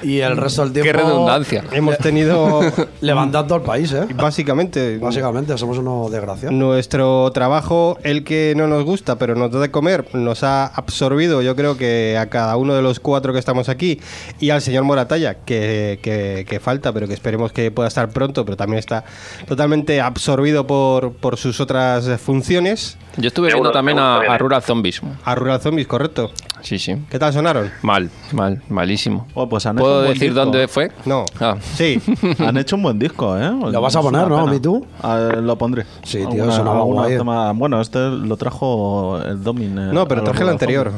[0.04, 0.92] Y el resto del tiempo.
[0.92, 1.64] Qué redundancia.
[1.72, 2.60] hemos tenido
[3.02, 4.06] Levantando el país, ¿eh?
[4.14, 6.54] básicamente Básicamente, somos unos desgraciados.
[6.54, 11.42] Nuestro trabajo, el que no nos gusta, pero nos da de comer, nos ha absorbido,
[11.42, 14.02] yo creo que a cada uno de los cuatro que estamos aquí
[14.42, 18.44] y al señor Moratalla, que, que- que falta, pero que esperemos que pueda estar pronto,
[18.44, 19.06] pero también está
[19.48, 22.98] totalmente absorbido por, por sus otras funciones.
[23.16, 25.00] Yo estuve viendo también a, a Rural Zombies.
[25.24, 26.32] A Rural Zombies, correcto.
[26.62, 26.96] Sí, sí.
[27.10, 27.72] ¿Qué tal sonaron?
[27.84, 29.23] Mal, mal, malísimo.
[29.34, 30.40] Oh, pues han hecho ¿Puedo un decir disco.
[30.40, 30.92] dónde fue?
[31.06, 31.26] No.
[31.40, 31.56] Ah.
[31.76, 32.00] Sí.
[32.40, 33.52] Han hecho un buen disco, ¿eh?
[33.72, 34.54] Lo vas a poner, ¿no?
[34.54, 34.86] ¿Y tú?
[35.02, 35.86] Ah, lo pondré.
[36.04, 37.18] Sí, tío, Alguna- sonaba guay.
[37.18, 39.78] tema- Bueno, este lo trajo el Domin.
[39.78, 40.92] eh, No, pero a traje el anterior.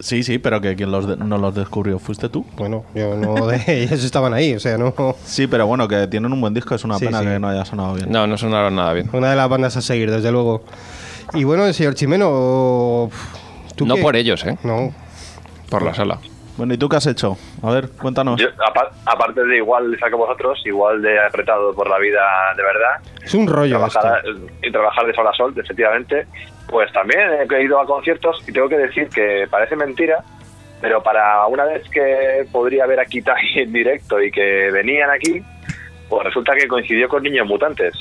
[0.00, 2.44] Sí, sí, pero que quien los de- no los descubrió fuiste tú.
[2.56, 4.94] Bueno, yo no de ellos estaban ahí, o sea, no.
[5.24, 7.24] Sí, pero bueno, que tienen un buen disco, es una Sí, pena sí.
[7.26, 8.10] que no haya sonado bien.
[8.10, 9.10] No, no sonaron nada bien.
[9.12, 10.62] Una de las bandas a seguir, desde luego.
[11.34, 13.10] Y bueno, señor Chimeno,
[13.76, 14.02] ¿tú No qué?
[14.02, 14.56] por ellos, ¿eh?
[14.62, 14.92] No.
[15.68, 16.18] Por la sala.
[16.58, 17.38] Bueno, ¿y tú qué has hecho?
[17.62, 18.38] A ver, cuéntanos.
[18.40, 22.20] Yo, apa- aparte de igual de que vosotros, igual de apretado por la vida
[22.56, 24.00] de verdad, Es un rollo esto.
[24.00, 24.22] trabajar,
[24.62, 26.26] y trabajar de sol a sol, efectivamente,
[26.68, 30.22] pues también he ido a conciertos y tengo que decir que parece mentira,
[30.80, 35.40] pero para una vez que podría ver a Kitai en directo y que venían aquí,
[36.08, 37.94] pues resulta que coincidió con Niños Mutantes.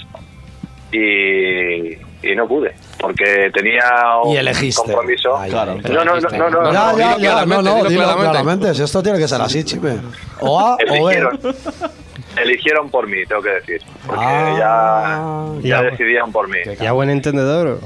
[0.92, 3.84] Y, y no pude, porque tenía
[4.24, 4.82] un Y elegiste.
[4.82, 5.38] compromiso.
[5.38, 5.76] Ay, Claro.
[5.90, 8.32] No, no, no, no, no, No, Ya, no, ya, ya, no, no, dilo claramente.
[8.32, 8.74] claramente.
[8.74, 9.98] Si esto tiene que ser así, chime.
[10.42, 11.56] O A o eligieron, B.
[12.42, 13.82] eligieron por mí, tengo que decir.
[14.06, 15.56] Porque Ah.
[15.62, 15.90] ya, ya Ya.
[15.92, 16.58] decidían por mí.
[16.80, 17.80] Ya buen entendedor.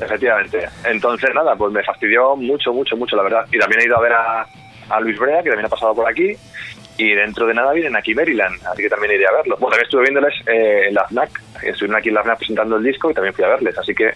[0.00, 0.68] Efectivamente.
[0.84, 3.44] Entonces, nada, pues me fastidió mucho, mucho, mucho, la verdad.
[3.52, 4.46] Y también he ido a ver a,
[4.90, 6.36] a Luis Brea, que también ha pasado por aquí.
[6.98, 9.56] Y dentro de nada vienen aquí Maryland, así que también iré a verlo.
[9.60, 11.30] Bueno, también estuve viéndoles eh, en la FNAC.
[11.62, 13.78] Estuvieron aquí en la FNAC presentando el disco y también fui a verles.
[13.78, 14.10] Así que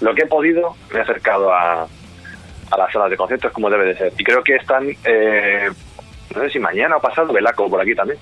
[0.00, 3.86] lo que he podido me he acercado a, a las salas de conciertos como debe
[3.86, 4.12] de ser.
[4.16, 5.68] Y creo que están, eh,
[6.34, 8.18] no sé si mañana o pasado, Velaco por aquí también.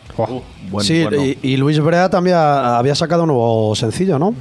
[0.80, 1.22] Sí, bueno.
[1.22, 4.34] y, y Luis Brea también ha- había sacado un nuevo sencillo, ¿no?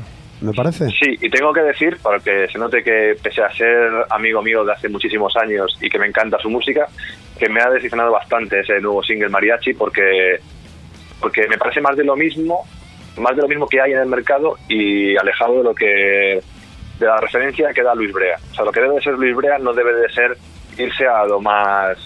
[0.46, 0.90] Me parece.
[0.90, 4.64] Sí, y tengo que decir, para que se note que pese a ser amigo mío
[4.64, 6.88] de hace muchísimos años y que me encanta su música,
[7.38, 10.40] que me ha decepcionado bastante ese nuevo single Mariachi porque,
[11.20, 12.64] porque me parece más de lo mismo,
[13.18, 16.42] más de lo mismo que hay en el mercado y alejado de lo que
[17.00, 18.38] de la referencia que da Luis Brea.
[18.52, 20.38] O sea, lo que debe de ser Luis Brea no debe de ser
[20.78, 21.98] irse a lo más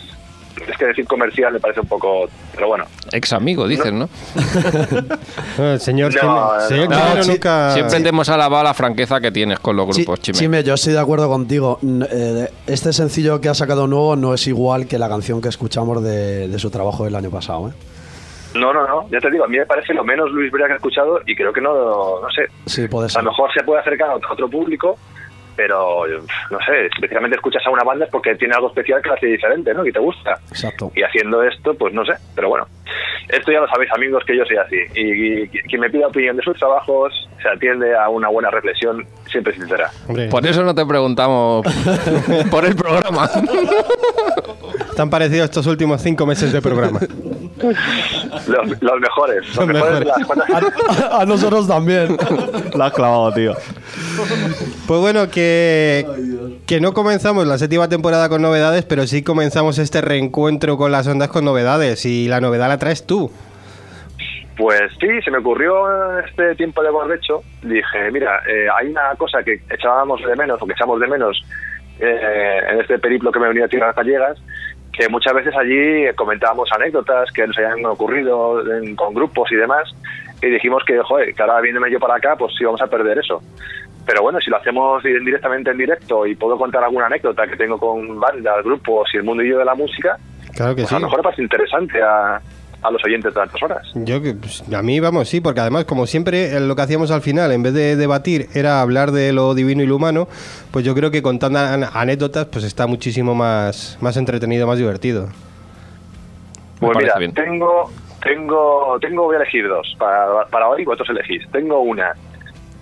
[0.68, 4.10] es que decir comercial me parece un poco, pero bueno, Ex amigo, dices, ¿no?
[5.57, 7.72] No, el señor No, señor no, nunca.
[7.74, 10.38] Siempre te hemos alabado la franqueza que tienes con los Sí, grupos, Chime.
[10.38, 11.80] Chime, yo estoy de acuerdo contigo.
[12.12, 16.03] Eh, Este sencillo que ha sacado nuevo no es igual que la canción que escuchamos
[16.03, 17.70] de, de su trabajo del año pasado.
[17.70, 17.74] ¿eh?
[18.55, 20.74] no, no, no, ya te digo, a mí me parece lo menos Luis Brea que
[20.74, 21.72] he escuchado y creo que no,
[22.20, 23.24] no sé, Sí, puede a ser.
[23.24, 24.97] lo mejor se puede acercar a otro público,
[25.60, 26.05] pero
[26.51, 29.26] no sé, especialmente escuchas a una banda es porque tiene algo especial que la hace
[29.26, 29.84] diferente, ¿no?
[29.84, 30.39] Que te gusta.
[30.49, 30.89] Exacto.
[30.95, 32.66] Y haciendo esto, pues no sé, pero bueno.
[33.28, 34.78] Esto ya lo sabéis, amigos, que yo soy así.
[34.95, 39.05] Y, y quien me pida opinión de sus trabajos se atiende a una buena reflexión,
[39.32, 39.92] siempre sincera.
[40.08, 41.66] Hombre, Por eso no te preguntamos
[42.52, 43.30] por el programa.
[44.96, 47.00] tan parecidos estos últimos cinco meses de programa.
[48.48, 50.00] Los, los mejores, los, Los mejores, mejores.
[50.00, 52.18] de las cuantas- A, a nosotros también.
[52.76, 53.56] La has clavado, tío.
[54.88, 56.06] Pues bueno, que,
[56.66, 61.08] que no comenzamos la séptima temporada con novedades, pero sí comenzamos este reencuentro con las
[61.08, 62.06] ondas con novedades.
[62.06, 63.32] Y la novedad la traes tú.
[64.60, 67.41] Pues sí, se me ocurrió este tiempo de bordecho.
[67.64, 71.41] Dije, mira, eh, hay una cosa que echábamos de menos, o que echamos de menos
[71.97, 74.38] eh, en este periplo que me he venido a tierras gallegas,
[74.91, 79.89] que muchas veces allí comentábamos anécdotas que nos hayan ocurrido en- con grupos y demás.
[80.41, 83.18] y dijimos que, joder, que ahora viéndome yo para acá, pues sí vamos a perder
[83.20, 83.41] eso.
[84.05, 87.55] Pero bueno, si lo hacemos di- directamente en directo y puedo contar alguna anécdota que
[87.57, 90.18] tengo con bandas, grupos y el mundillo de la música,
[90.55, 90.95] Claro que pues sí.
[90.95, 92.41] a lo mejor parece interesante a,
[92.82, 93.86] a los oyentes de tantas horas.
[93.94, 97.12] Yo que pues, a mí vamos sí, porque además como siempre eh, lo que hacíamos
[97.12, 100.28] al final en vez de debatir era hablar de lo divino y lo humano,
[100.72, 105.28] pues yo creo que contando an- anécdotas pues está muchísimo más más entretenido, más divertido.
[106.80, 107.34] Pues mira, bien.
[107.34, 107.92] tengo,
[108.24, 111.44] tengo, tengo, voy a elegir dos para, para hoy, vosotros elegís.
[111.52, 112.14] Tengo una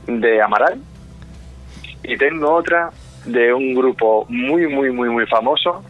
[0.05, 0.79] de Amaral
[2.03, 2.91] y tengo otra
[3.25, 5.83] de un grupo muy, muy, muy, muy famoso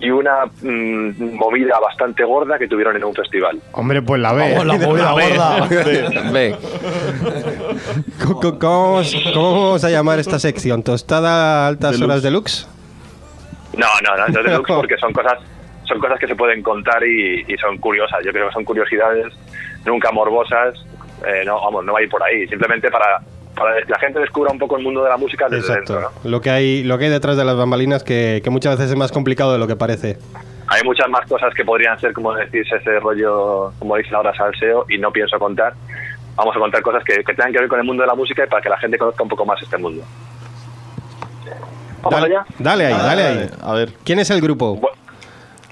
[0.00, 3.60] y una mm, movida bastante gorda que tuvieron en un festival.
[3.72, 4.52] Hombre, pues la ve.
[4.56, 5.66] Vamos, la movida gorda.
[6.32, 6.56] Ve,
[8.22, 8.58] ¿Cómo, cómo-
[9.32, 10.82] cómo vamos, a llamar esta sección?
[10.82, 12.04] ¿Tostada a altas Deluxe.
[12.10, 12.68] horas deluxe?
[13.76, 15.38] No, no, no, no es deluxe porque son cosas,
[15.84, 18.20] son cosas que se pueden contar y, y son curiosas.
[18.24, 19.32] Yo creo que son curiosidades
[19.84, 20.74] nunca morbosas.
[21.26, 22.46] Eh, no, vamos, no va a ir por ahí.
[22.48, 23.20] Simplemente para,
[23.54, 25.94] para que la gente descubra un poco el mundo de la música desde Exacto.
[25.94, 26.30] dentro, ¿no?
[26.30, 28.96] Lo que hay lo que hay detrás de las bambalinas que, que muchas veces es
[28.98, 30.18] más complicado de lo que parece.
[30.66, 34.86] Hay muchas más cosas que podrían ser, como decís, ese rollo, como dice ahora, salseo,
[34.88, 35.74] y no pienso contar.
[36.36, 38.44] Vamos a contar cosas que, que tengan que ver con el mundo de la música
[38.44, 40.02] y para que la gente conozca un poco más este mundo.
[42.02, 42.46] ¿Vamos Dale, allá?
[42.58, 43.50] dale ahí, dale ahí.
[43.62, 43.92] A ver.
[44.04, 44.76] ¿Quién es el grupo?
[44.80, 44.88] Bu-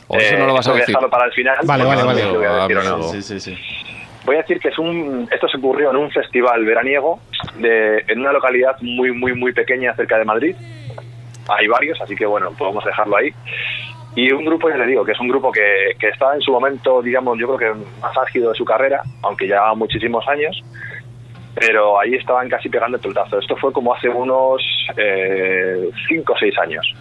[0.09, 0.95] o eso no lo vas a voy decir.
[0.95, 1.57] dejarlo para el final.
[1.65, 2.21] Vale, vale, vale.
[2.21, 2.95] sé si lo voy a decir o no.
[2.95, 3.11] Amigo.
[3.13, 3.59] Sí, sí, sí.
[4.25, 7.19] Voy a decir que es un, esto se ocurrió en un festival veraniego
[7.57, 10.57] de, en una localidad muy, muy, muy pequeña cerca de Madrid.
[11.49, 13.31] Hay varios, así que bueno, podemos dejarlo ahí.
[14.15, 16.53] Y un grupo, ya le digo, que es un grupo que, que estaba en su
[16.53, 20.63] momento, digamos, yo creo que más álgido de su carrera, aunque ya muchísimos años,
[21.55, 23.39] pero ahí estaban casi pegando el pelotazo.
[23.39, 24.63] Esto fue como hace unos
[26.09, 26.95] 5 o 6 años.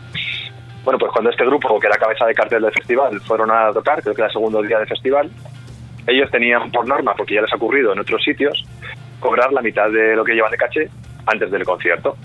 [0.84, 4.02] Bueno, pues cuando este grupo, que era cabeza de cartel del festival, fueron a tocar,
[4.02, 5.30] creo que era el segundo día del festival,
[6.08, 8.64] ellos tenían por norma, porque ya les ha ocurrido en otros sitios,
[9.20, 10.90] cobrar la mitad de lo que llevan de caché
[11.26, 12.18] antes del concierto.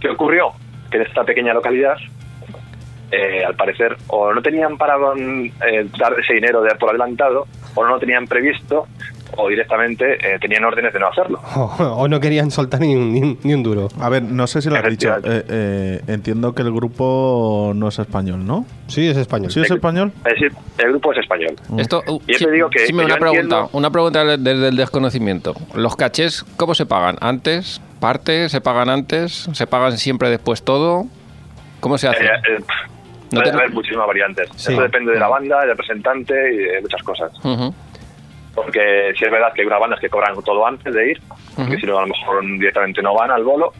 [0.00, 0.52] ¿Qué ocurrió?
[0.90, 1.96] Que en esta pequeña localidad,
[3.10, 7.84] eh, al parecer, o no tenían para eh, dar ese dinero de, por adelantado, o
[7.84, 8.86] no lo tenían previsto,
[9.36, 11.40] o directamente eh, tenían órdenes de no hacerlo.
[11.56, 11.62] O,
[11.98, 13.88] o no querían soltar ni un, ni un- ni un duro.
[14.00, 15.14] A ver, no sé si lo has dicho.
[15.24, 18.66] Eh, eh, entiendo que el grupo no es español, ¿no?
[18.86, 19.50] Sí, es español.
[19.50, 20.12] ¿Sí es español?
[20.24, 21.54] Es decir, el grupo es español.
[21.78, 24.68] Esto, uh, yo sí- te digo que- sí, que una pregunta, entiendo- una pregunta desde
[24.68, 25.54] el desconocimiento.
[25.74, 27.16] ¿Los cachés cómo se pagan?
[27.20, 27.80] ¿Antes?
[28.00, 28.48] ¿Parte?
[28.48, 29.48] ¿Se pagan antes?
[29.52, 31.06] ¿Se pagan siempre después todo?
[31.80, 32.24] ¿Cómo se hace?
[32.24, 32.58] Eh, eh,
[33.32, 34.48] No puede te- haber muchísimas variantes.
[34.56, 34.72] Sí.
[34.72, 37.32] Eso depende de la banda, del representante y de muchas cosas.
[37.44, 37.74] Ujú.
[38.56, 41.20] Porque si es verdad que hay unas bandas que cobran todo antes de ir,
[41.54, 41.80] porque Ujú.
[41.80, 43.72] si no, a lo mejor directamente no van al bolo.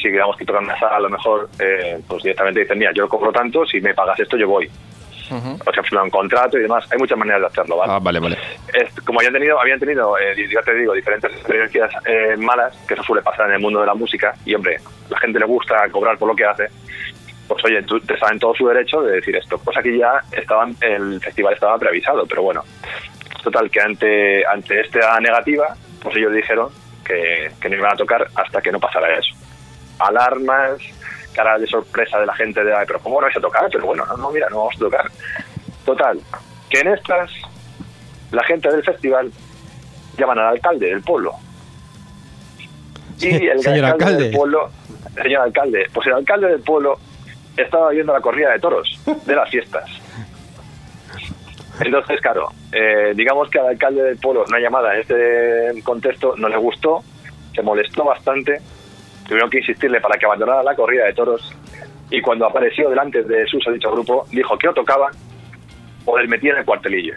[0.00, 3.08] Si digamos que tocan una sala, a lo mejor eh, pues directamente dicen, mira, yo
[3.08, 4.68] cobro tanto, si me pagas esto, yo voy.
[5.28, 6.86] O sea, firman un contrato y demás.
[6.92, 7.92] Hay muchas maneras de hacerlo, ¿vale?
[7.92, 8.38] Ah, vale, vale.
[8.72, 12.94] Es- como habían tenido, habían tenido eh, ya te digo, diferentes experiencias eh, malas, que
[12.94, 14.76] eso suele pasar en el mundo de la música, y hombre,
[15.10, 16.68] la gente le gusta cobrar por lo que hace,
[17.48, 19.58] pues oye, tú, te está en todo su derecho de decir esto.
[19.58, 22.62] Pues aquí ya estaban, el festival estaba preavisado, pero bueno,
[23.50, 26.68] total, que ante, ante esta negativa, pues ellos dijeron
[27.04, 29.34] que, que no iban a tocar hasta que no pasara eso.
[30.00, 30.80] Alarmas,
[31.32, 33.68] cara de sorpresa de la gente de, "Ay, pero ¿cómo no vais a tocar?
[33.70, 35.06] Pero bueno, no, no, mira, no vamos a tocar.
[35.84, 36.18] Total,
[36.68, 37.30] que en estas
[38.32, 39.30] la gente del festival
[40.18, 41.32] llaman al alcalde del pueblo.
[43.20, 44.22] Y el Señor alcalde, alcalde.
[44.24, 44.70] del pueblo,
[45.22, 46.98] señor alcalde, pues el alcalde del pueblo
[47.56, 49.88] estaba viendo la corrida de toros de las fiestas.
[51.80, 56.48] Entonces, claro, eh, digamos que al alcalde del pueblo una llamada en este contexto no
[56.48, 57.02] le gustó,
[57.54, 58.60] se molestó bastante,
[59.26, 61.54] tuvieron que insistirle para que abandonara la corrida de toros
[62.10, 65.12] y cuando apareció delante de sus dicho grupo dijo que o tocaban
[66.04, 67.14] o les metían en el cuartelillo.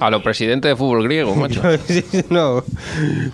[0.00, 1.62] A los presidentes de fútbol griego, macho.
[2.30, 2.62] No.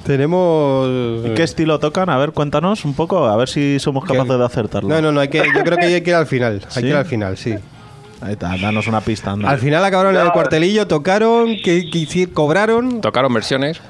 [0.04, 0.88] Tenemos.
[1.26, 2.08] ¿Y ¿Qué estilo tocan?
[2.08, 4.88] A ver, cuéntanos un poco, a ver si somos capaces de acertarlo.
[4.88, 6.60] No, no, no, hay que, yo creo que hay que ir al final.
[6.64, 6.80] Hay ¿Sí?
[6.82, 7.54] que ir al final, sí.
[8.20, 9.48] Ahí está, danos una pista, anda.
[9.48, 10.32] Al final acabaron en el No.
[10.32, 11.88] cuartelillo, tocaron, que,
[12.34, 13.00] cobraron.
[13.00, 13.80] Tocaron versiones.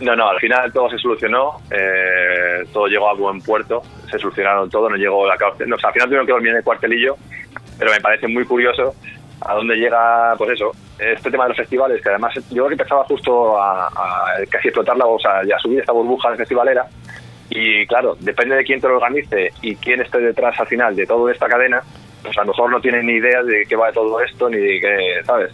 [0.00, 4.70] No, no, al final todo se solucionó, eh, todo llegó a buen puerto, se solucionaron
[4.70, 5.68] todo, no llegó la cárcel.
[5.68, 7.16] No, o sea, al final tuvieron que dormir en el cuartelillo,
[7.78, 8.94] pero me parece muy curioso
[9.42, 12.74] a dónde llega, pues eso, este tema de los festivales, que además yo creo que
[12.74, 16.86] empezaba justo a, a casi explotarla, o sea, y a subir esta burbuja festivalera.
[17.50, 21.04] Y claro, depende de quién te lo organice y quién esté detrás al final de
[21.06, 21.82] toda esta cadena,
[22.22, 24.56] pues a lo mejor no tienen ni idea de qué va de todo esto, ni
[24.58, 25.50] de qué, ¿sabes?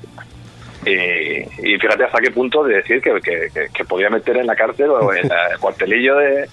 [0.84, 4.46] Y, y fíjate hasta qué punto de decir que, que, que- que podía meter en
[4.46, 6.48] la cárcel o en el cuartelillo de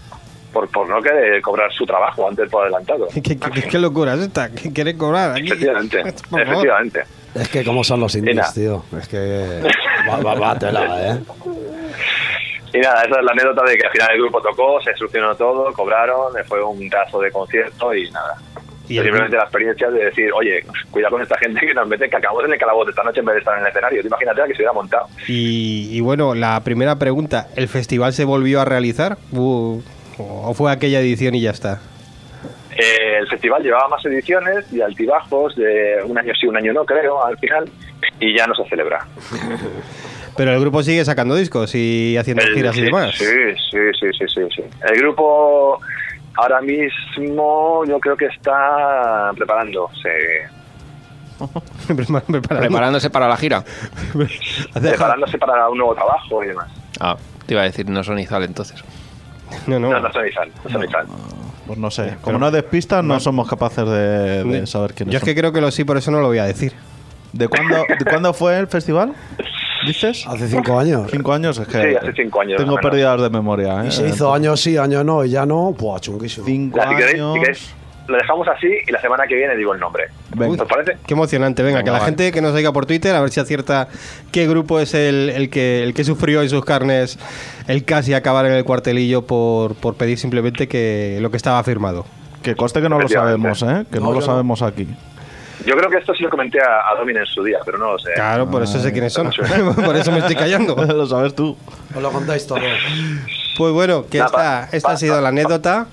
[0.52, 3.08] por, por no querer cobrar su trabajo antes por adelantado.
[3.14, 4.50] ¿Qué, qué- qué- qué locura es esta?
[4.52, 5.48] ¿Qué quiere cobrar aquí?
[5.48, 6.00] Efectivamente,
[6.38, 7.04] efectivamente.
[7.36, 8.84] Es que como son los indies, tío.
[9.00, 9.62] Es que
[10.08, 11.20] va, va, va tela, ¿eh?
[12.76, 15.36] Y nada, esa es la anécdota de que al final el grupo tocó, se solucionó
[15.36, 18.36] todo, cobraron, fue un caso de concierto y nada.
[18.90, 22.16] Y Simplemente la experiencia de decir, oye, cuidado con esta gente que nos mete, que
[22.18, 24.02] acabamos en el calabozo esta noche en vez de estar en el escenario.
[24.06, 25.08] Imagínate a que se hubiera montado.
[25.28, 29.18] Y, y bueno, la primera pregunta, ¿el festival se volvió a realizar?
[29.36, 31.80] ¿O fue aquella edición y ya está?
[32.76, 36.84] Eh, el festival llevaba más ediciones y altibajos de un año sí, un año no,
[36.86, 37.70] creo, al final,
[38.20, 39.06] y ya no se celebra.
[40.36, 43.16] Pero el grupo sigue sacando discos y haciendo El- giras y demás.
[43.16, 43.26] Sí,
[43.72, 44.64] sí, sí, sí, sí, sí.
[44.90, 45.80] El grupo
[46.36, 50.10] ahora mismo yo creo que está preparándose,
[51.88, 53.64] Preparándose para la gira.
[54.74, 56.68] Preparándose para un nuevo trabajo y demás.
[57.00, 58.84] Ah, te iba a decir, no son Izal entonces.
[59.68, 59.90] No, no.
[59.90, 61.08] No, no son Izal, no son Izal.
[61.68, 62.18] Pues no sé.
[62.22, 65.26] Como no despistas, no somos capaces de, de saber quiénes Yo es son.
[65.28, 66.74] que creo que lo sí, por eso no lo voy a decir.
[67.32, 69.14] ¿De cuándo, ¿De cuándo fue el festival?
[69.86, 70.26] ¿Dices?
[70.28, 71.10] Hace cinco años.
[71.12, 71.82] Cinco años es que.
[71.92, 73.88] Sí, hace cinco años, Tengo pérdidas de memoria, ¿eh?
[73.88, 75.76] Y se hizo años sí, años no, y ya no.
[76.00, 76.46] Chunguísimo.
[76.46, 77.34] Cinco Ya, si queréis, años.
[77.34, 77.76] si queréis,
[78.08, 80.06] lo dejamos así y la semana que viene digo el nombre.
[80.36, 80.64] Venga.
[80.64, 80.98] ¿Os parece?
[81.06, 81.64] Qué emocionante.
[81.64, 82.06] Venga, Venga, que la vale.
[82.12, 83.88] gente que nos oiga por Twitter, a ver si acierta
[84.32, 87.18] qué grupo es el, el que, el que sufrió en sus carnes
[87.68, 92.06] el casi acabar en el cuartelillo por, por pedir simplemente que lo que estaba firmado.
[92.42, 93.86] Que coste que no lo sabemos, ¿eh?
[93.90, 94.26] Que no, No, lo no.
[94.26, 94.86] sabemos aquí.
[95.66, 97.94] Yo creo que esto sí lo comenté a, a Domin en su día, pero no
[97.94, 98.12] lo sé.
[98.16, 99.32] Claro, por eso sé quiénes son.
[99.86, 100.76] por eso me estoy callando.
[100.86, 101.56] lo sabes tú.
[101.96, 102.60] Os lo contáis todo.
[103.58, 105.88] Pues bueno, que esta, esta ha sido la anécdota.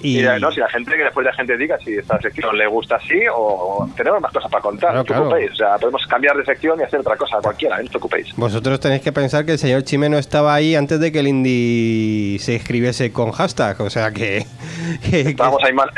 [0.00, 2.56] Y Y la- no, si la gente, que después la gente diga si esta sección
[2.56, 5.22] le gusta así o, o tenemos más cosas para contar, Claro, no os claro.
[5.28, 5.52] preocupéis.
[5.52, 7.80] O sea, podemos cambiar de sección y hacer otra cosa, cualquiera, ¿eh?
[7.80, 8.32] no os preocupéis.
[8.36, 12.38] vosotros tenéis que pensar que el señor Chimeno estaba ahí antes de que el indie
[12.38, 13.80] se escribiese con hashtag.
[13.80, 14.46] O sea que.
[15.02, 15.90] que- que- Estábamos ahí mal.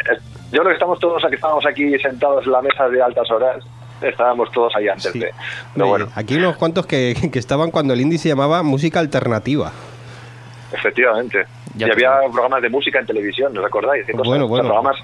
[0.52, 3.64] Yo creo que estamos todos aquí, estábamos aquí sentados en la mesa de altas horas.
[4.02, 5.18] Estábamos todos ahí antes sí.
[5.18, 5.30] de.
[5.74, 9.70] Pero bueno, Aquí unos cuantos que, que estaban cuando el indie se llamaba música alternativa.
[10.72, 11.44] efectivamente.
[11.76, 14.04] Ya y había programas de música en televisión, ¿os acordáis?
[14.06, 14.64] De cosas, Bueno, bueno.
[14.64, 14.96] programas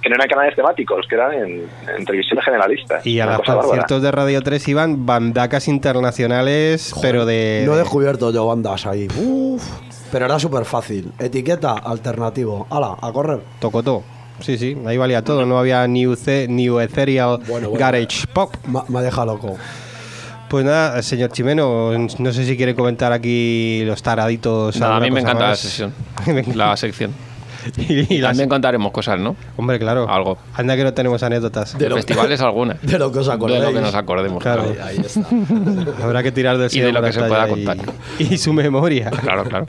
[0.00, 3.00] que no eran canales temáticos, que eran en, en televisión generalista.
[3.04, 7.64] Y a los conciertos de Radio 3 iban bandacas internacionales, pero de.
[7.66, 9.08] No he descubierto yo bandas ahí.
[9.18, 9.62] Uf.
[10.10, 11.12] Pero era súper fácil.
[11.18, 12.66] Etiqueta alternativo.
[12.70, 13.40] Hala, a correr.
[13.58, 14.02] Tocotó.
[14.40, 15.46] Sí, sí, ahí valía todo.
[15.46, 17.72] No había New, Ce- new Ethereal Bueno, bueno.
[17.78, 18.54] Garage Pop.
[18.66, 19.56] Ma- me ha dejado loco.
[20.48, 24.76] Pues nada, señor Chimeno, no sé si quiere comentar aquí los taraditos.
[24.78, 25.92] Nada, a mí me encanta la sesión,
[26.54, 27.12] la sección.
[27.76, 29.36] y, y las- También contaremos cosas, ¿no?
[29.56, 30.08] Hombre, claro.
[30.08, 30.38] Algo.
[30.54, 31.76] Anda que no tenemos anécdotas.
[31.78, 32.80] De festivales algunas.
[32.86, 33.62] De lo que os De acordéis.
[33.62, 34.42] lo que nos acordemos.
[34.42, 34.64] Claro.
[34.64, 35.26] Claro, Ahí, ahí está.
[36.04, 37.76] Habrá que tirar del Y de lo que se pueda contar.
[38.18, 39.10] Y, su memoria.
[39.10, 39.44] claro.
[39.44, 39.66] claro.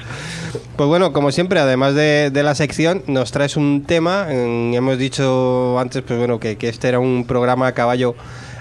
[0.75, 4.25] Pues bueno, como siempre, además de, de la sección, nos traes un tema.
[4.29, 8.15] Mm, hemos dicho antes, pues bueno, que, que este era un programa a caballo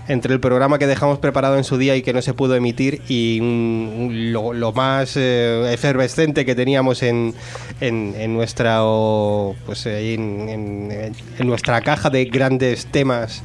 [0.09, 3.03] entre el programa que dejamos preparado en su día y que no se pudo emitir
[3.09, 7.35] y un- lo, lo más eh, efervescente que teníamos en,
[7.81, 13.43] en, en nuestra o, pues eh, en, en- en nuestra caja de grandes temas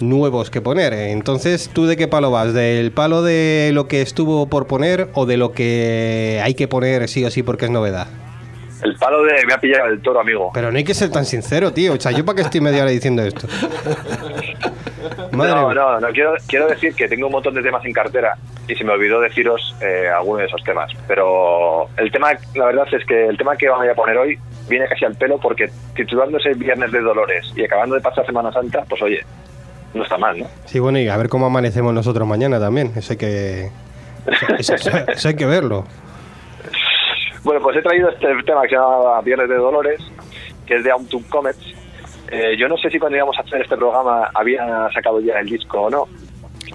[0.00, 0.92] nuevos que poner.
[0.92, 2.52] Entonces, ¿tú de qué palo vas?
[2.54, 7.08] ¿Del palo de lo que estuvo por poner o de lo que hay que poner
[7.08, 8.08] sí o sí porque es novedad?
[8.82, 10.50] El palo de me ha pillado el toro, amigo.
[10.52, 11.92] Pero no hay que ser tan sincero, tío.
[11.92, 13.46] O sea, ¿yo para qué estoy media hora diciendo esto?
[15.32, 18.36] Madre no, no, no quiero, quiero decir que tengo un montón de temas en cartera
[18.68, 20.90] y se me olvidó deciros eh, alguno de esos temas.
[21.08, 24.38] Pero el tema, la verdad es que el tema que vamos a poner hoy
[24.68, 28.84] viene casi al pelo porque titulándose Viernes de Dolores y acabando de pasar Semana Santa,
[28.88, 29.20] pues oye,
[29.94, 30.46] no está mal, ¿no?
[30.66, 32.92] Sí, bueno, y a ver cómo amanecemos nosotros mañana también.
[32.96, 33.70] Eso hay que...
[34.58, 35.84] Eso, eso- eso hay que verlo.
[37.42, 40.00] Bueno, pues he traído este tema que se llama Viernes de Dolores,
[40.64, 41.58] que es de Autumn Comets.
[42.32, 45.46] Eh, yo no sé si cuando íbamos a hacer este programa había sacado ya el
[45.48, 46.08] disco o no.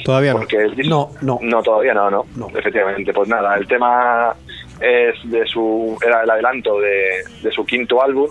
[0.06, 0.40] Todavía no.
[0.40, 1.40] Porque el disco- No, no.
[1.42, 2.48] No, todavía no, no, No.
[2.56, 4.34] Efectivamente, pues nada, el tema
[4.80, 8.30] es de su, era el adelanto de, de su quinto álbum.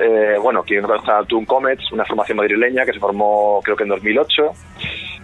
[0.00, 3.90] Eh, bueno, quien a Toon Comets, una formación madrileña que se formó creo que en
[3.90, 4.50] 2008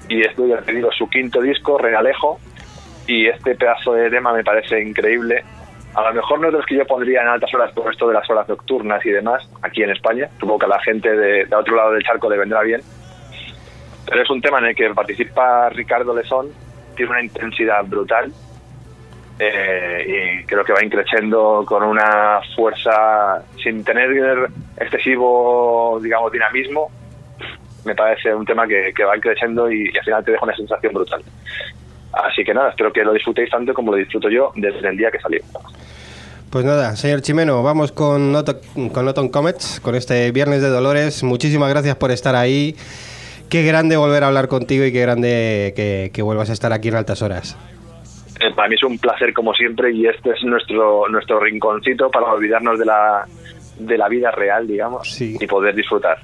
[0.08, 2.38] y esto ya digo, su quinto disco, Realejo,
[3.06, 5.42] y este pedazo de tema me parece increíble.
[5.94, 8.14] A lo mejor no es los que yo pondría en altas horas por esto de
[8.14, 10.28] las horas nocturnas y demás, aquí en España.
[10.38, 12.80] Supongo que a la gente de, otro lado del charco le vendrá bien.
[14.06, 16.48] Pero es un tema en el que participa Ricardo Lesón,
[16.94, 18.32] tiene una intensidad brutal
[19.38, 26.90] eh, y creo que va increciendo con una fuerza sin tener excesivo, digamos, dinamismo.
[27.84, 30.92] Me parece un tema que, va creciendo y, y al final te deja una sensación
[30.92, 31.22] brutal.
[32.12, 35.10] Así que nada, espero que lo disfrutéis tanto como lo disfruto yo desde el día
[35.10, 35.40] que salió.
[36.50, 40.68] Pues nada, señor Chimeno, vamos con, Not con Not on Comets, con este Viernes de
[40.68, 41.22] Dolores.
[41.22, 42.74] Muchísimas gracias por estar ahí.
[43.48, 46.88] Qué grande volver a hablar contigo y qué grande que, que vuelvas a estar aquí
[46.88, 47.56] en altas horas.
[48.40, 52.26] Eh, para mí es un placer como siempre y este es nuestro nuestro rinconcito para
[52.26, 53.26] olvidarnos de la
[53.78, 55.36] de la vida real, digamos, Sí.
[55.40, 56.18] y poder disfrutar.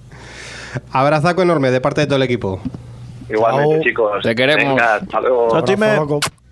[0.92, 2.60] Abrazaco enorme de parte de todo el equipo.
[3.28, 3.82] Igualmente, Chao.
[3.82, 4.22] chicos.
[4.22, 4.74] Te queremos.
[4.76, 5.48] Venga, hasta luego.
[5.50, 6.45] Chao,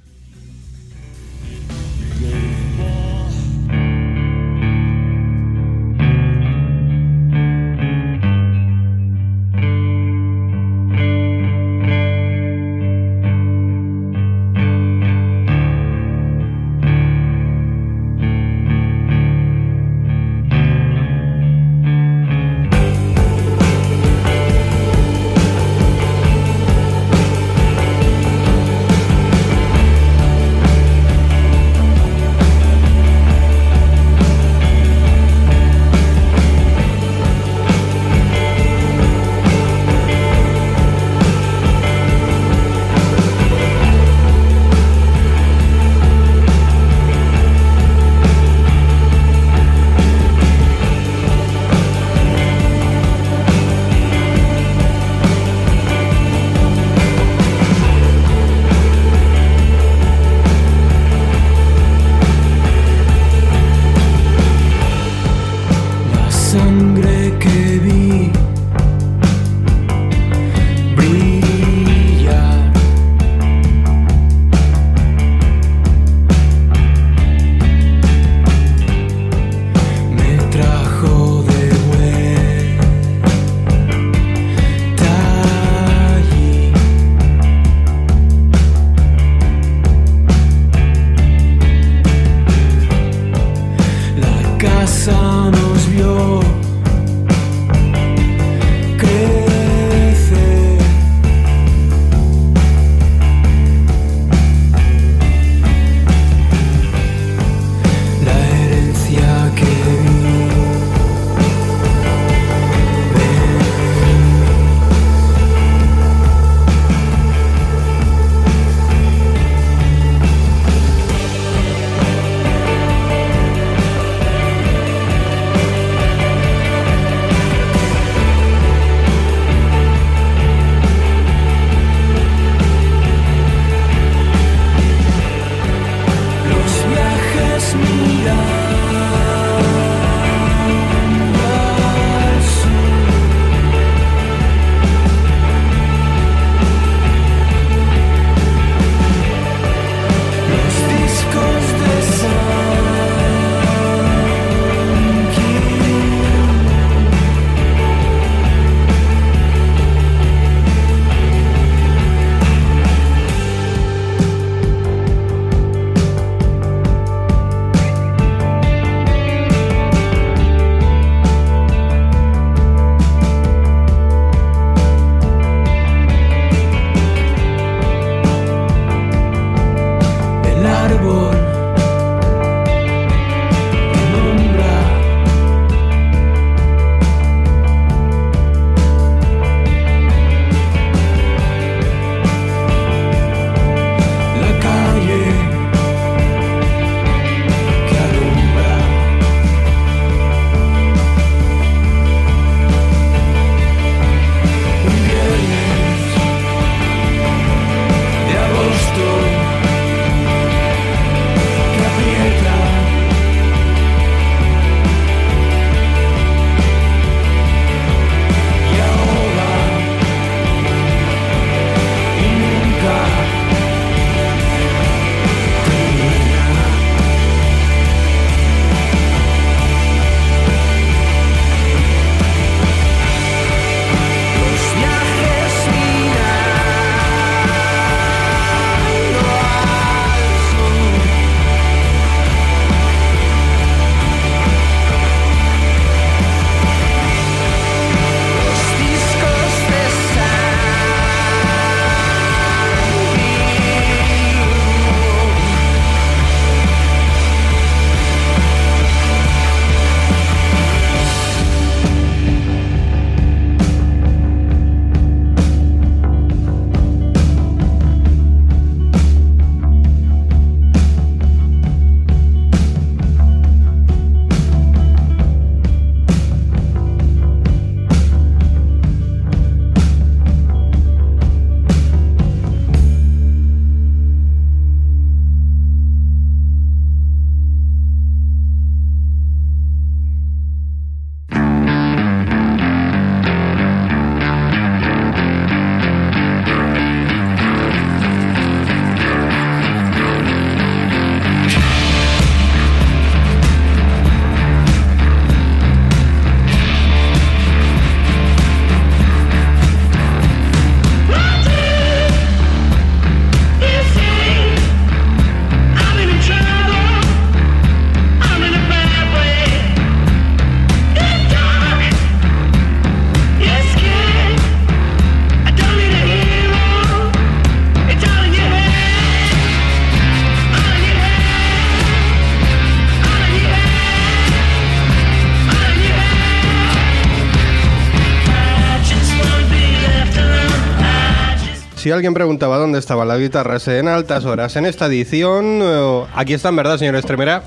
[341.84, 346.32] si alguien preguntaba dónde estaban las guitarras en altas horas en esta edición, eh, aquí
[346.32, 347.42] están, ¿verdad, señor Estremera?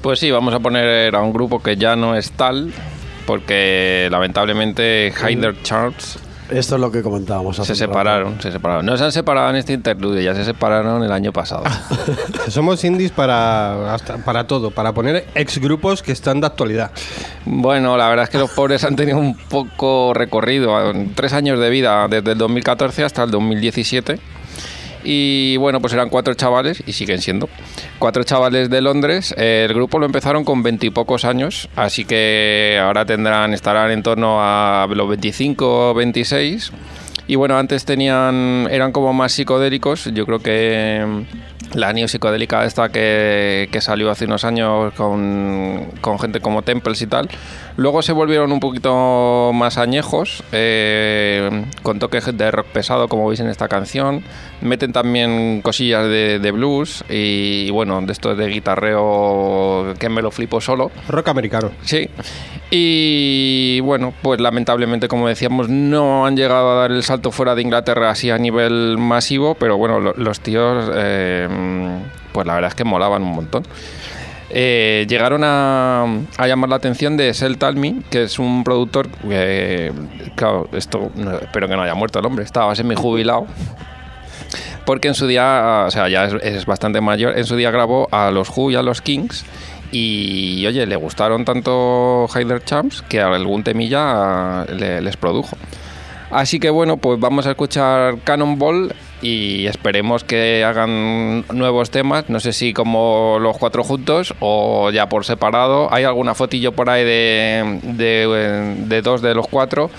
[0.00, 2.72] Pues sí, vamos a poner a un grupo que ya no es tal,
[3.26, 6.20] porque lamentablemente Hyder Charts
[6.52, 7.58] Esto es lo que comentábamos.
[7.58, 7.92] hace se rato.
[7.92, 8.86] separaron, se separaron.
[8.86, 11.64] No se han separado en este interludio, ya se separaron el año pasado.
[12.48, 16.90] Somos indies para, hasta- para todo, para poner ex grupos que están de actualidad.
[17.44, 20.76] Bueno, la verdad es que los pobres han tenido un poco recorrido,
[21.14, 24.18] tres años de vida, desde el 2014 hasta el 2017.
[25.04, 27.48] Y bueno, pues eran cuatro chavales, y siguen siendo,
[27.98, 29.34] cuatro chavales de Londres.
[29.36, 34.86] El grupo lo empezaron con veintipocos años, así que ahora tendrán, estarán en torno a
[34.90, 36.72] los 25 o 26.
[37.28, 40.10] Y bueno, antes tenían, eran como más psicodélicos.
[40.12, 46.18] Yo creo que mm, la neopsicodélica esta que, que salió hace unos años con, con
[46.18, 47.28] gente como Temples y tal.
[47.76, 53.40] Luego se volvieron un poquito más añejos, eh, con toques de rock pesado, como veis
[53.40, 54.22] en esta canción.
[54.60, 60.30] Meten también cosillas de, de blues y, bueno, de esto de guitarreo que me lo
[60.30, 60.90] flipo solo.
[61.08, 61.70] Rock americano.
[61.82, 62.08] Sí.
[62.70, 67.62] Y bueno, pues lamentablemente, como decíamos, no han llegado a dar el salto fuera de
[67.62, 71.48] Inglaterra así a nivel masivo, pero bueno, lo- los tíos, eh,
[72.32, 73.62] pues la verdad es que molaban un montón.
[74.54, 76.04] Eh, llegaron a,
[76.36, 79.08] a llamar la atención de Sel Talmi, que es un productor
[80.72, 81.10] esto,
[81.40, 83.46] espero que no haya muerto el hombre, estaba semi jubilado.
[84.84, 88.30] Porque en su día, o sea, ya es, bastante mayor, en su día grabó a
[88.30, 89.44] los Who y a los Kings.
[89.92, 95.56] Y oye, le gustaron tanto Hyder Champs que algún temilla le- les produjo.
[96.30, 102.28] Así que bueno, pues vamos a escuchar Cannonball y esperemos que hagan nuevos temas.
[102.28, 105.92] No sé si como los cuatro juntos o ya por separado.
[105.94, 109.90] Hay alguna fotillo por ahí de, de, dos de los cuatro.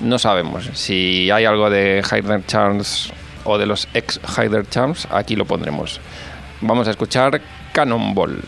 [0.00, 0.70] No sabemos.
[0.72, 3.12] Si hay algo de Hyder Champs
[3.44, 6.00] o de los ex Hyder Champs, aquí lo pondremos.
[6.62, 7.40] Vamos a escuchar
[7.72, 8.40] Cannonball.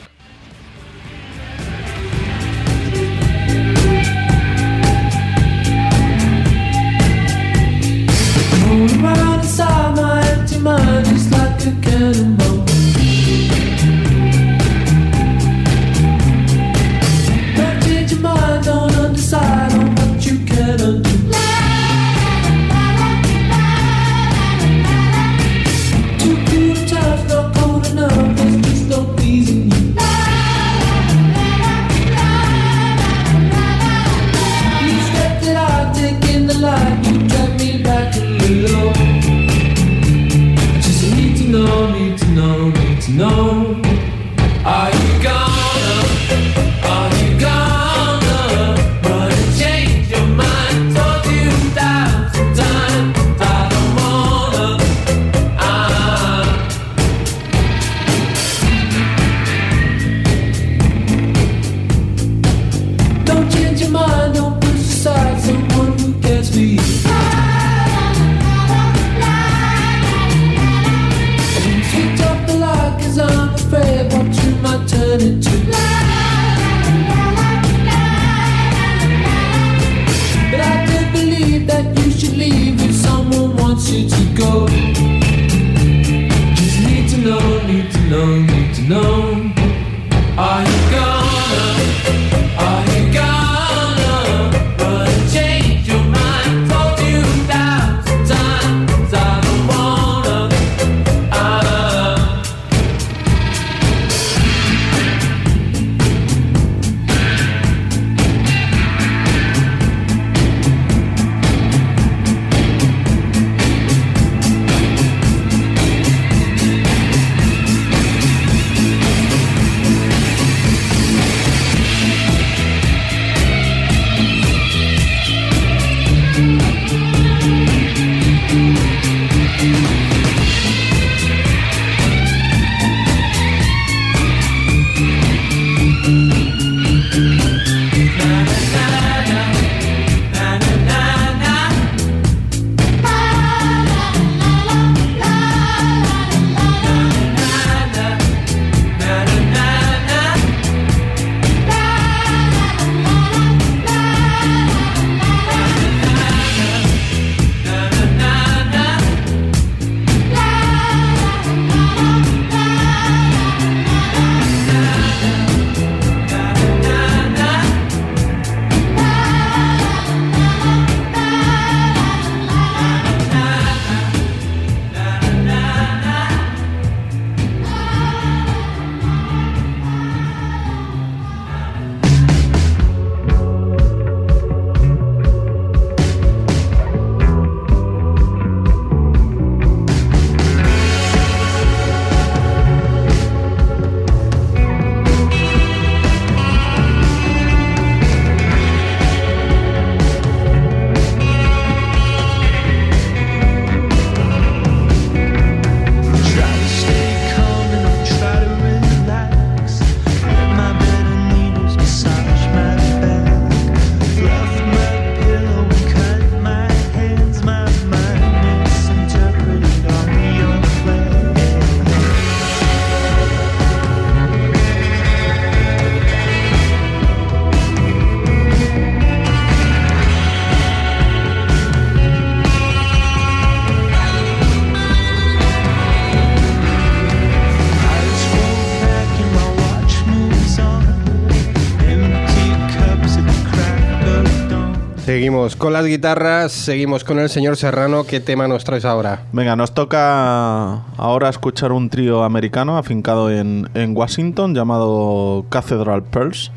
[245.24, 248.04] Seguimos con las guitarras, seguimos con el señor Serrano.
[248.04, 249.22] ¿Qué tema nos traes ahora?
[249.32, 256.52] Venga, nos toca ahora escuchar un trío americano afincado en, en Washington llamado Cathedral Pearls.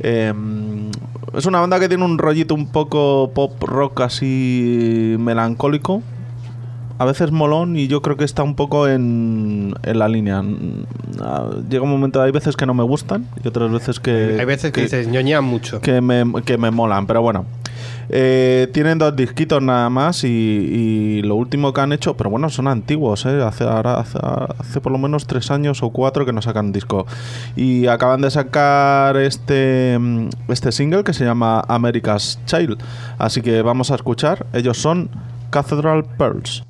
[0.00, 0.30] Eh,
[1.32, 6.02] es una banda que tiene un rollito un poco pop rock así melancólico.
[6.98, 10.42] A veces molón y yo creo que está un poco en, en la línea.
[10.42, 10.84] Mm,
[11.22, 14.36] ah, Llega un momento, hay veces que no me gustan y otras veces que...
[14.38, 15.80] Hay veces que, dices, ñoñan mucho.
[15.80, 17.46] que me, que me molan, pero bueno.
[18.08, 22.48] Eh, tienen dos disquitos nada más y, y lo último que han hecho, pero bueno,
[22.50, 23.42] son antiguos, ¿eh?
[23.42, 27.06] hace, hace por lo menos tres años o cuatro que no sacan disco.
[27.56, 32.78] Y acaban de sacar este, mm, este single que se llama America's Child.
[33.18, 34.46] Así que vamos a escuchar.
[34.52, 35.10] Ellos son
[35.50, 36.64] Cathedral Pearls.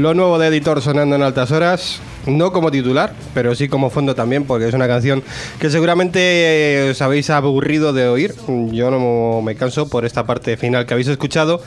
[0.00, 4.14] Lo nuevo de Editor sonando en altas horas, no como titular, pero sí como fondo
[4.14, 5.22] también, porque es una canción
[5.58, 8.34] que seguramente eh, os habéis aburrido de oír.
[8.72, 11.62] Yo no me canso por esta parte final que habéis escuchado.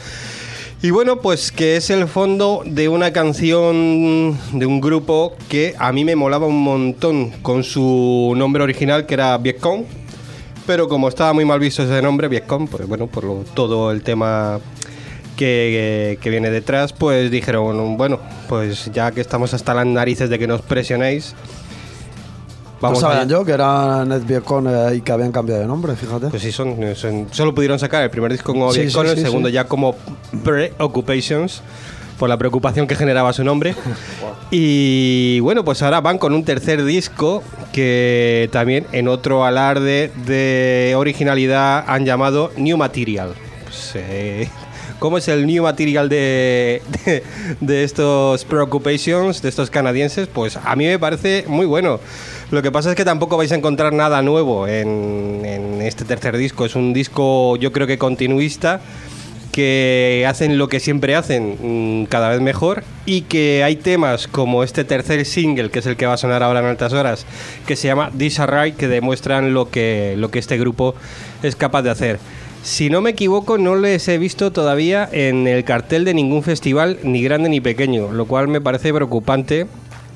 [0.81, 5.91] Y bueno, pues que es el fondo de una canción de un grupo que a
[5.91, 9.83] mí me molaba un montón con su nombre original que era Vietcong.
[10.65, 14.59] Pero como estaba muy mal visto ese nombre, Vietcong, pues bueno, por todo el tema
[15.45, 20.39] que, que viene detrás, pues dijeron, bueno, pues ya que estamos hasta las narices de
[20.39, 21.35] que nos presionéis,
[22.81, 25.95] Vamos no a sabían yo que era Netviecon eh, y que habían cambiado de nombre,
[25.95, 26.27] fíjate.
[26.27, 29.19] Pues sí, son, son- solo pudieron sacar el primer disco como Sí, Vietcong, sí, el
[29.19, 29.95] segundo ya como
[30.43, 31.61] Preoccupations,
[32.19, 33.73] por la preocupación que generaba su nombre.
[34.51, 37.41] y bueno, pues ahora van con un tercer disco
[37.71, 43.33] que también en otro alarde de originalidad han llamado New Material.
[43.63, 44.49] Pues, eh,
[45.03, 46.81] ¿Cómo es el new material de,
[47.59, 50.29] de, estos Preoccupations, de estos canadienses?
[50.29, 51.99] Pues a mí me parece muy bueno.
[52.51, 56.37] Lo que pasa es que tampoco vais a encontrar nada nuevo en, en este tercer
[56.37, 56.63] disco.
[56.63, 58.79] Es un disco, yo creo que continuista,
[59.51, 64.63] que hacen lo que siempre hacen, mm, cada vez mejor, y que hay temas como
[64.63, 67.25] este tercer single, que es el que va a sonar ahora en altas horas,
[67.67, 70.95] que se llama Disarray, que demuestran lo que, lo que este grupo
[71.43, 72.19] es capaz de hacer.
[72.63, 76.97] Si no me equivoco, no les he visto todavía en el cartel de ningún festival,
[77.03, 79.67] ni grande ni pequeño, lo cual me parece preocupante,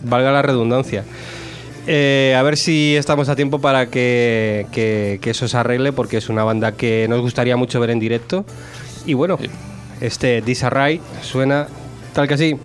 [0.02, 1.04] valga la redundancia.
[1.88, 6.18] Eh, a ver si estamos a tiempo para que, que- que eso se arregle, porque
[6.18, 8.46] es una banda que nos gustaría mucho ver en directo.
[9.06, 9.38] Y bueno,
[10.00, 11.68] este Disarray suena
[12.14, 12.56] tal que así.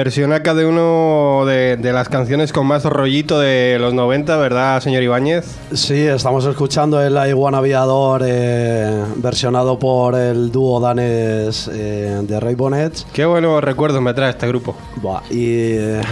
[0.00, 5.02] Versiona cada uno de, de las canciones con más rollito de los 90, ¿verdad, señor
[5.02, 5.56] Ibáñez?
[5.72, 12.38] Sí, estamos escuchando el I Wanna Aviador eh, versionado por el dúo danés eh, de
[12.40, 13.06] Ray Bonnets.
[13.14, 14.76] Qué buenos recuerdos me trae este grupo.
[14.96, 15.46] Buah, y
[15.78, 16.02] eh,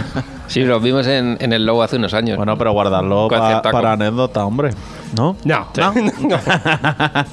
[0.47, 2.37] Sí, los vimos en, en el Low hace unos años.
[2.37, 4.71] Bueno, pero guardarlo pa- para anécdota, hombre.
[5.15, 5.35] ¿No?
[5.45, 5.67] No,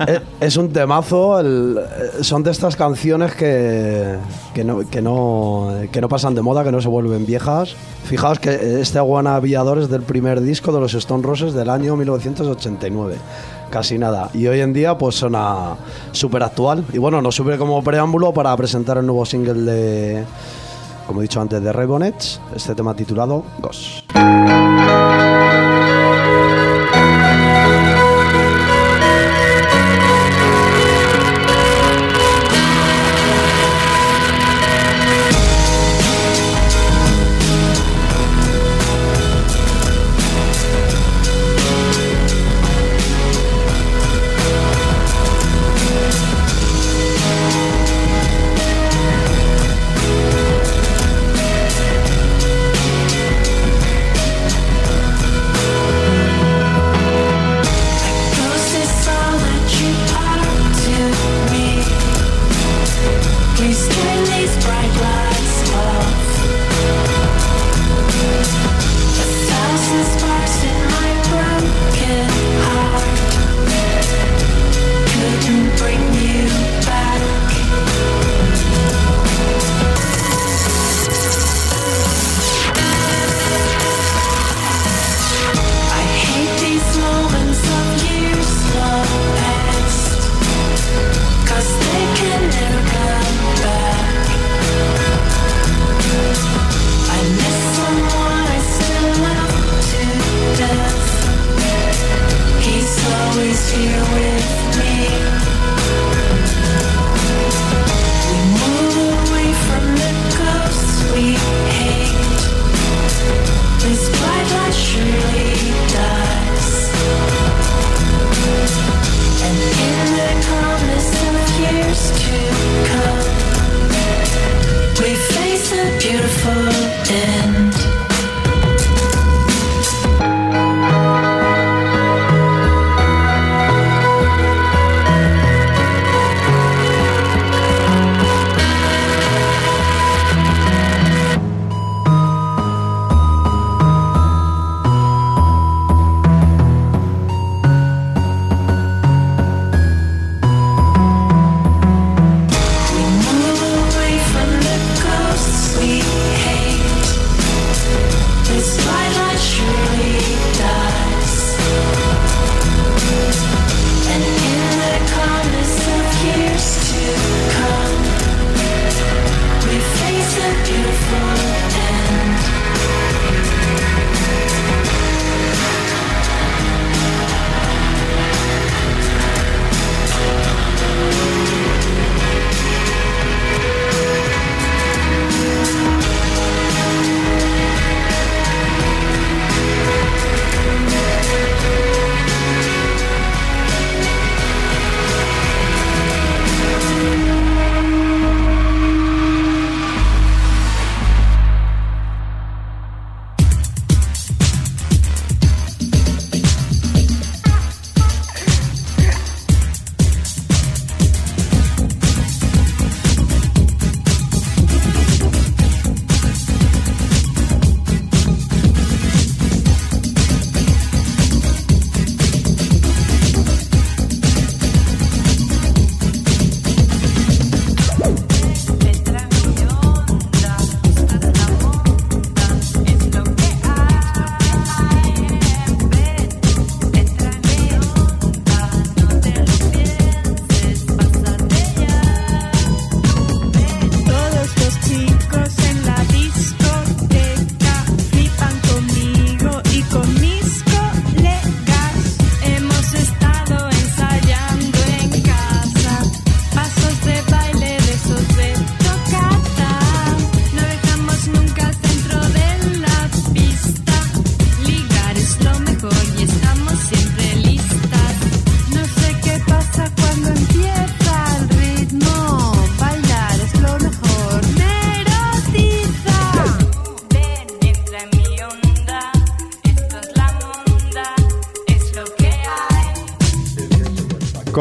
[0.06, 1.40] es, es un temazo.
[1.40, 4.16] el- eh, son de estas canciones que,
[4.54, 7.74] que, no, que, no, que no pasan de moda, que no se vuelven viejas.
[8.04, 11.96] Fijaos que este Aguana Aviador es del primer disco de los Stone Roses del año
[11.96, 13.16] 1989.
[13.70, 14.28] Casi nada.
[14.34, 15.76] Y hoy en día pues suena
[16.12, 16.84] súper actual.
[16.92, 20.24] Y bueno, nos sirve como preámbulo para presentar el nuevo single de,
[21.06, 22.40] como he dicho antes, de Ray Bonnets.
[22.54, 24.02] Este tema titulado Ghost.
[24.12, 25.01] Ghost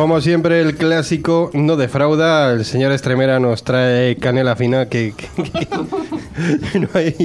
[0.01, 2.51] Como siempre, el clásico no defrauda.
[2.53, 5.13] El señor Estremera nos trae canela fina que...
[5.15, 5.27] que-
[6.73, 7.15] que- no hay...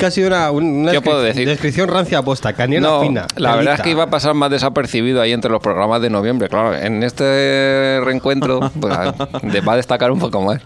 [0.00, 1.48] Es sido una, una ¿Qué puedo descri- decir?
[1.48, 2.54] descripción rancia aposta.
[2.54, 3.26] Canela No, fina.
[3.36, 6.48] la verdad es que iba a pasar más desapercibido ahí entre los programas de noviembre.
[6.48, 8.94] Claro, en este reencuentro pues,
[9.60, 10.62] va a destacar un poco más.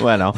[0.00, 0.32] Bueno,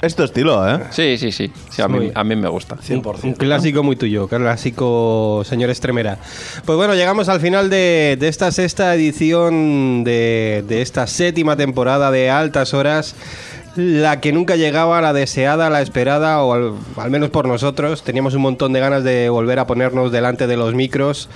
[0.00, 0.80] es tu estilo, ¿eh?
[0.90, 1.50] Sí, sí, sí.
[1.70, 2.76] sí a, mí, a mí me gusta.
[2.76, 3.24] 100%.
[3.24, 6.18] Un clásico muy tuyo, clásico señor Estremera.
[6.64, 12.10] Pues bueno, llegamos al final de, de esta sexta edición de, de esta séptima temporada
[12.10, 13.16] de Altas Horas.
[13.76, 18.02] La que nunca llegaba, la deseada, la esperada, o al, al menos por nosotros.
[18.02, 21.28] Teníamos un montón de ganas de volver a ponernos delante de los micros.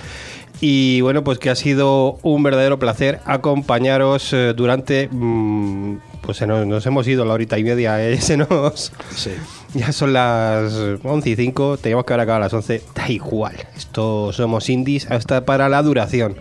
[0.59, 5.09] Y bueno, pues que ha sido un verdadero placer acompañaros eh, durante.
[5.11, 8.91] mm, pues se nos, nos hemos ido la horita y media, eh, se nos.
[9.15, 9.31] Sí.
[9.73, 10.73] Ya son las
[11.03, 12.81] 11 y 5, teníamos que haber acabado a las 11.
[12.95, 16.35] Da igual, esto somos indies hasta para la duración.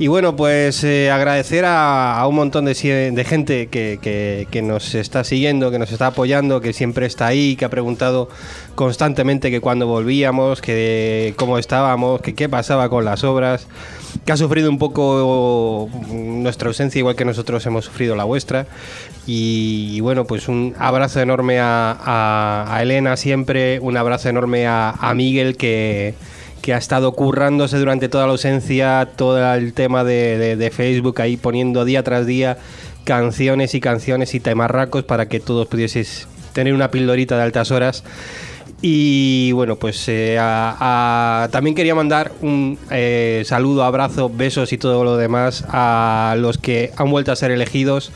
[0.00, 3.98] Y bueno, pues eh, agradecer a, un montón de, gente que,
[4.50, 8.30] que- nos está siguiendo, que nos está apoyando, que siempre está ahí, que ha preguntado
[8.76, 13.66] constantemente que cuando volvíamos, que cómo estábamos, que qué pasaba con las obras,
[14.24, 18.66] que ha sufrido un poco nuestra ausencia, igual que nosotros hemos sufrido la vuestra.
[19.26, 25.58] Y, bueno, pues un abrazo enorme a Elena siempre, un abrazo enorme a, a Miguel
[25.58, 26.14] que,
[26.60, 31.84] que ha estado currándose durante toda la ausencia, todo el tema de, Facebook ahí poniendo
[31.84, 32.58] día tras día
[33.04, 38.04] canciones y canciones y temarracos para que todos pudieseis tener una pildorita de altas horas.
[38.82, 40.36] Y bueno, pues eh,
[41.50, 46.92] también quería mandar un eh, saludo, abrazo, besos y todo lo demás a los que
[46.96, 48.10] han vuelto a ser elegidos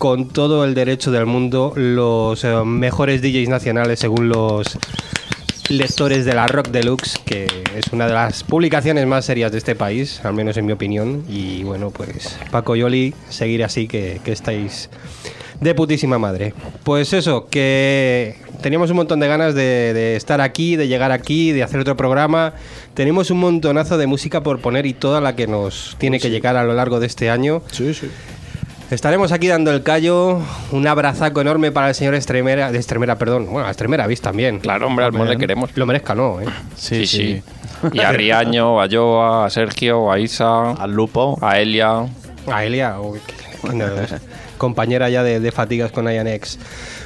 [0.00, 4.78] con todo el derecho del mundo los eh, mejores DJs nacionales según los
[5.70, 9.74] lectores de la Rock Deluxe, que es una de las publicaciones más serias de este
[9.74, 11.24] país, al menos en mi opinión.
[11.28, 14.90] Y bueno, pues Paco Yoli, seguir así que, que estáis
[15.60, 16.54] de putísima madre.
[16.82, 21.52] Pues eso, que teníamos un montón de ganas de, de estar aquí, de llegar aquí,
[21.52, 22.54] de hacer otro programa.
[22.94, 26.56] Tenemos un montonazo de música por poner y toda la que nos tiene que llegar
[26.56, 27.62] a lo largo de este año.
[27.70, 28.10] Sí, sí.
[28.90, 30.40] Estaremos aquí dando el callo.
[30.72, 32.72] Un abrazaco enorme para el señor Estremera.
[32.72, 33.46] De Estremera, perdón.
[33.50, 34.58] Bueno, a Estremera Vis también.
[34.58, 35.70] Claro, hombre, al le queremos.
[35.76, 36.40] Lo merezca, ¿no?
[36.40, 36.46] ¿eh?
[36.76, 37.42] Sí, sí.
[37.92, 41.38] Y a Riaño, a Joa, a Sergio, a Isa, Al lupo.
[41.40, 42.04] a Elia.
[42.50, 42.96] A Elia,
[43.72, 43.84] no,
[44.58, 46.58] compañera ya de, de fatigas con Ianex.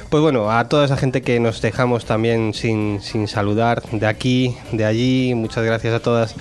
[0.09, 4.55] Pues bueno, a toda esa gente que nos dejamos también sin, sin saludar, de aquí,
[4.71, 6.35] de allí, muchas gracias a todas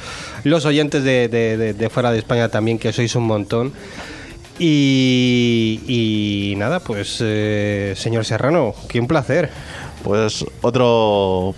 [0.45, 3.73] los oyentes de, de- de- de fuera de España también, que sois un montón.
[4.59, 9.51] Y, y nada, pues eh, señor Serrano, qué un placer.
[10.03, 11.55] Pues otro.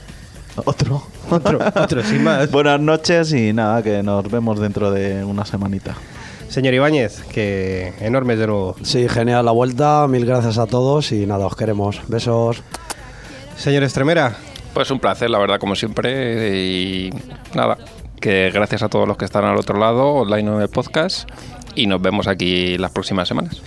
[0.64, 1.02] Otro.
[1.28, 2.50] Otro, otro, sin más.
[2.52, 5.94] Buenas noches y nada, que nos vemos dentro de una semanita.
[6.48, 8.76] Señor Ibáñez, que enormes de nuevo.
[8.82, 10.06] Sí, genial la vuelta.
[10.08, 12.00] Mil gracias a todos y nada, os queremos.
[12.06, 12.62] Besos.
[13.56, 14.36] Señor Estremera,
[14.72, 16.56] Pues un placer, la verdad, como siempre.
[16.56, 17.10] Y
[17.54, 17.76] nada,
[18.20, 21.28] que gracias a todos los que están al otro lado, online o en el podcast.
[21.76, 23.62] Y nos vemos aquí las próximas semanas.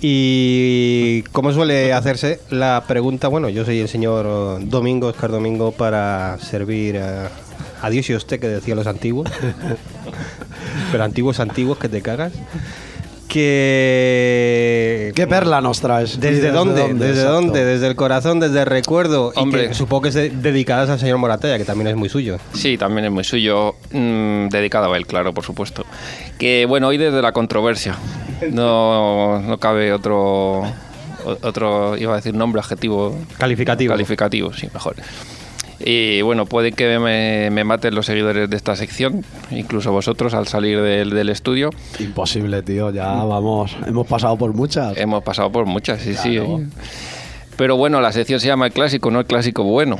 [0.00, 6.38] Y como suele hacerse la pregunta, bueno, yo soy el señor Domingo, Oscar Domingo, para
[6.38, 7.30] servir a,
[7.82, 9.30] a Dios y a usted, que decían los antiguos.
[10.92, 12.32] Pero antiguos, antiguos, que te cagas.
[13.34, 15.12] Que...
[15.14, 16.20] ¿Qué perla nos traes?
[16.20, 16.94] ¿Desde, dónde?
[16.94, 17.32] ¿Desde Exacto.
[17.32, 17.64] dónde?
[17.64, 19.32] Desde el corazón, desde el recuerdo.
[19.36, 19.68] Y Hombre.
[19.68, 22.38] que supongo que es de- dedicadas al señor Moratella, que también es muy suyo.
[22.52, 25.84] Sí, también es muy suyo, mm, dedicado a él, claro, por supuesto.
[26.38, 27.96] Que bueno, hoy desde la controversia.
[28.50, 30.62] No, no cabe otro,
[31.42, 33.16] otro, iba a decir nombre, adjetivo.
[33.38, 33.92] Calificativo.
[33.92, 34.96] Calificativo, sí, mejor.
[35.80, 40.46] Y bueno, puede que me, me maten los seguidores de esta sección, incluso vosotros al
[40.46, 41.70] salir del, del estudio.
[41.98, 42.90] Imposible, tío.
[42.90, 43.76] Ya vamos.
[43.86, 44.96] Hemos pasado por muchas.
[44.96, 46.38] Hemos pasado por muchas, sí, sí.
[47.56, 49.96] Pero bueno, la sección se llama el clásico, no el clásico bueno.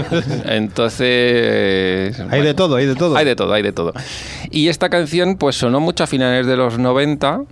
[0.46, 2.18] Entonces...
[2.30, 3.16] Hay de todo, hay de todo.
[3.16, 3.92] Hay de todo, hay de todo.
[4.50, 7.42] Y esta canción pues sonó mucho a finales de los 90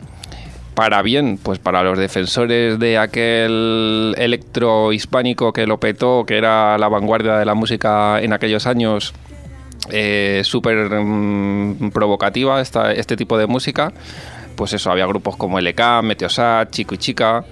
[0.75, 6.77] para bien, pues para los defensores de aquel electro hispánico que lo petó, que era
[6.79, 9.15] la vanguardia de la música en aquellos años,
[9.91, 13.93] eh, súper mm, provocativa esta, este tipo de música.
[14.57, 17.45] Pues eso, había grupos como LK, Meteosat, Chico y Chica.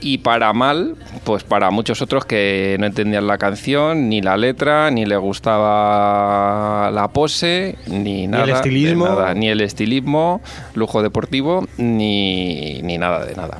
[0.00, 0.94] Y para mal,
[1.24, 6.90] pues para muchos otros que no entendían la canción, ni la letra, ni le gustaba
[6.92, 8.44] la pose, ni nada.
[8.44, 9.04] el de estilismo.
[9.06, 10.40] nada, ni el estilismo,
[10.74, 13.58] lujo deportivo, ni, ni nada de nada.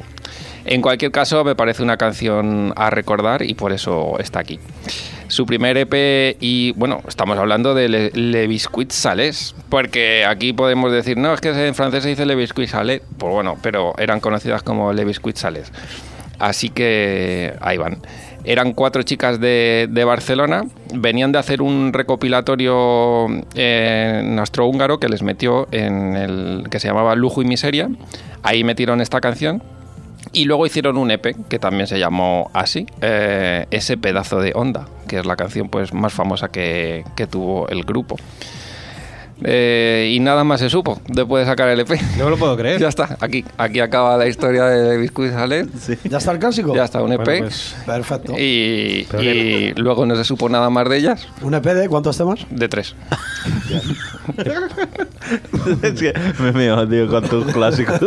[0.64, 4.60] En cualquier caso, me parece una canción a recordar y por eso está aquí.
[5.28, 8.92] Su primer EP y bueno, estamos hablando de Le, Le Biscuit
[9.70, 13.32] porque aquí podemos decir, no, es que en francés se dice Le Biscuit Salés, pues
[13.32, 15.38] bueno, pero eran conocidas como Le Biscuit.
[16.38, 17.98] Así que ahí van.
[18.44, 25.68] Eran cuatro chicas de, Barcelona, venían de hacer un recopilatorio en austrohúngaro que les metió
[25.70, 27.90] en el que se llamaba Lujo y Miseria.
[28.42, 29.62] Ahí metieron esta canción
[30.32, 34.86] y luego hicieron un EP que también se llamó así, eh, ese pedazo de onda,
[35.08, 38.16] que es la canción pues más famosa que tuvo el grupo.
[39.44, 41.90] Eh, y nada más se supo después de sacar el EP.
[42.18, 42.80] No me lo puedo creer.
[42.88, 45.66] Ya está, aquí, aquí acaba la historia de Biscuit Salé.
[46.04, 46.74] ¿Ya está el clásico?
[46.74, 47.24] Ya está, un EP.
[47.24, 48.34] Bueno, pues, Perfecto.
[48.38, 52.46] y, y luego no se supo nada más de ellas, ¿Un EP de cuántos temas?
[52.50, 52.94] de tres.
[55.82, 58.00] es que me mío, tío, con tus clásicos.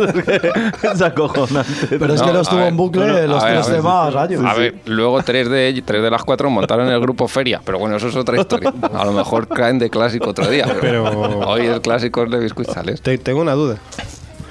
[0.82, 1.98] es acojonante.
[1.98, 4.16] Pero es que no estuvo ver, en bucle no, los ver, tres a ver, temas
[4.16, 4.44] años.
[4.44, 7.96] A ver, luego tres de, tres de las cuatro montaron el grupo Feria, pero bueno,
[7.96, 8.72] eso es otra historia.
[8.92, 10.66] A lo mejor caen de clásico otro día.
[10.80, 13.00] Pero, Pero- hoy el clásico es de Biscuit Salés.
[13.02, 13.76] Te- tengo una duda.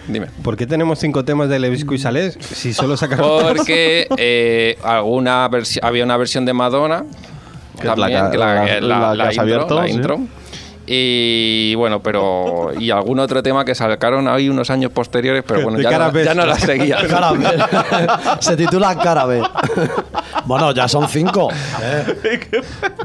[0.08, 0.28] Dime.
[0.44, 5.48] ¿Por qué tenemos cinco temas de Levisco y Salés si solo sacaron Porque eh, alguna
[5.50, 7.06] versi- había una versión de Madonna
[7.76, 9.92] Que es la también, que- que la- la, la que has intro, abierto, la sí.
[9.94, 10.20] intro.
[10.88, 12.72] Y bueno, pero.
[12.78, 16.22] Y algún otro tema que sacaron ahí unos años posteriores, pero bueno, ya, cara no,
[16.22, 16.98] ya no la seguía.
[18.40, 19.42] Se titula Cara B.
[20.46, 21.50] bueno, ya son cinco.
[21.82, 22.46] ¿eh?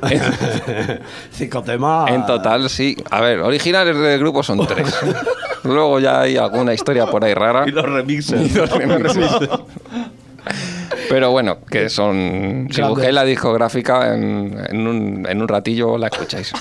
[1.30, 2.10] cinco temas.
[2.10, 2.96] En total, sí.
[3.10, 4.94] A ver, originales del grupo son tres.
[5.64, 7.64] Luego ya hay alguna historia por ahí rara.
[7.66, 8.50] Y los remixes.
[8.50, 9.30] Y los remixes.
[11.10, 12.68] Pero bueno, que son.
[12.70, 16.52] Si busquéis la discográfica, en, en un, en un ratillo la escucháis.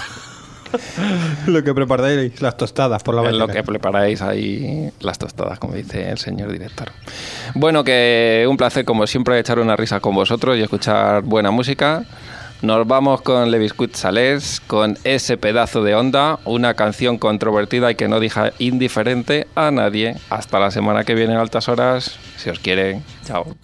[1.48, 3.46] lo que preparáis las tostadas por la mañana?
[3.46, 6.92] lo que preparáis ahí las tostadas, como dice el señor director.
[7.54, 12.06] Bueno, que un placer, como siempre, echar una risa con vosotros y escuchar buena música.
[12.62, 17.96] Nos vamos con Le Biscuit Salés, con ese pedazo de onda, una canción controvertida y
[17.96, 20.16] que no deja indiferente a nadie.
[20.30, 23.04] Hasta la semana que viene en altas horas, si os quieren.
[23.26, 23.56] Chao.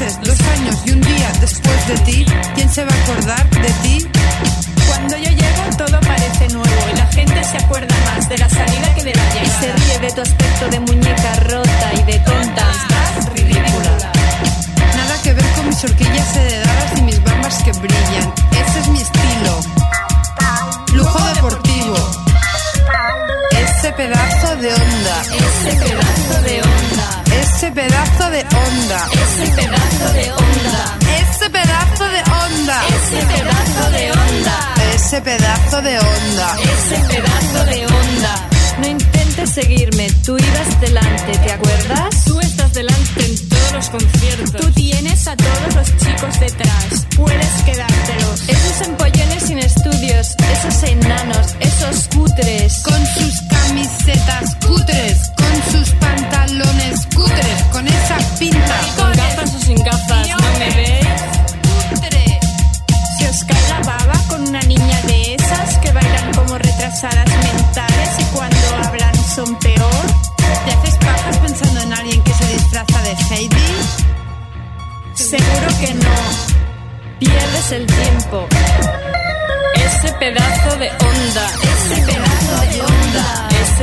[0.00, 3.70] Meses, dos años y un día después de ti, ¿quién se va a acordar de
[3.82, 4.08] ti?
[4.86, 8.94] Cuando yo llego todo parece nuevo y la gente se acuerda más de la salida
[8.94, 9.44] que de la llegada.
[9.44, 12.70] Y se ríe de tu aspecto de muñeca rota y de tonta.
[12.70, 14.12] Estás ridícula.
[14.96, 18.34] Nada que ver con mis horquillas heredadas y mis bambas que brillan.
[18.52, 19.60] Ese es mi estilo.
[20.94, 21.96] Lujo deportivo.
[23.50, 25.22] Ese pedazo de onda.
[25.22, 27.22] Ese pedazo de onda.
[27.40, 29.08] Ese pedazo de onda.
[29.22, 29.77] Ese pedazo de
[35.18, 36.56] Ese pedazo de onda.
[36.62, 38.48] Ese pedazo de onda.
[38.78, 42.24] No intentes seguirme, tú ibas delante, ¿te acuerdas?
[42.24, 44.60] Tú estás delante en todos los conciertos.
[44.60, 47.06] Tú tienes a todos los chicos detrás.
[47.16, 48.48] Puedes quedártelos.
[48.48, 52.80] Esos empollones sin estudios, esos enanos, esos cutres.
[52.84, 55.37] Con sus camisetas cutres.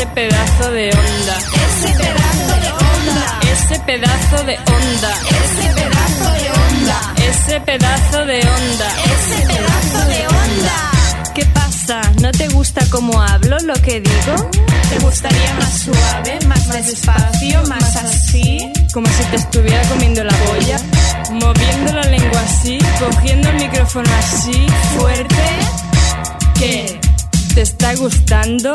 [0.06, 1.38] Ese pedazo de onda.
[1.65, 3.40] Ese pedazo de onda.
[3.52, 5.11] Ese pedazo de onda.
[5.26, 6.98] Ese pedazo de onda.
[7.27, 8.88] Ese pedazo de onda.
[9.15, 11.34] Ese pedazo de onda.
[11.34, 12.02] ¿Qué pasa?
[12.22, 14.49] ¿No te gusta cómo hablo, lo que digo?
[14.90, 18.72] ¿Te gustaría más suave, más despacio, más así?
[18.94, 20.77] Como si te estuviera comiendo la boya.
[21.32, 24.68] Moviendo la lengua así, cogiendo el micrófono así,
[24.98, 25.45] fuerte.
[26.60, 26.99] ¿Qué?
[27.56, 28.72] ¿Te está gustando?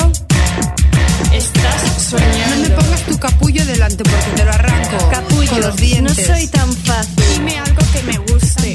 [1.32, 1.82] Estás
[2.12, 2.76] No me soñando.
[2.76, 5.10] pongas tu capullo delante porque te lo arranco.
[5.10, 6.18] Capullo, Con los dientes.
[6.28, 7.14] no soy tan fácil.
[7.34, 8.72] Dime algo que me guste.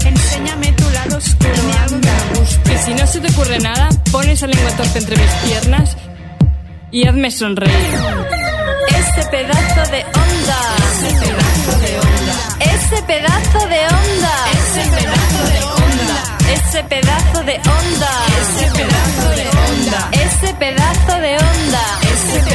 [0.00, 1.50] Te- Enséñame tu lado oscuro.
[1.54, 2.24] Dime algo que anda.
[2.32, 2.74] me guste.
[2.74, 5.96] Y si no se te ocurre nada, pon esa lengua torpe entre mis piernas
[6.90, 7.72] y hazme sonreír.
[8.88, 10.58] Ese pedazo de onda.
[10.88, 12.34] Ese pedazo de onda.
[12.60, 14.34] Ese pedazo de onda.
[14.52, 15.77] Ese pedazo de onda.
[16.54, 18.10] Ese pedazo de onda.
[18.40, 20.08] Ese pedazo de onda.
[20.12, 22.08] Ese pedazo de onda.
[22.10, 22.48] Ese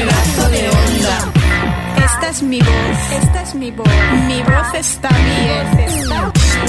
[2.34, 2.98] es mi voz.
[3.22, 3.88] Esta es mi voz.
[4.28, 5.88] Mi voz está bien.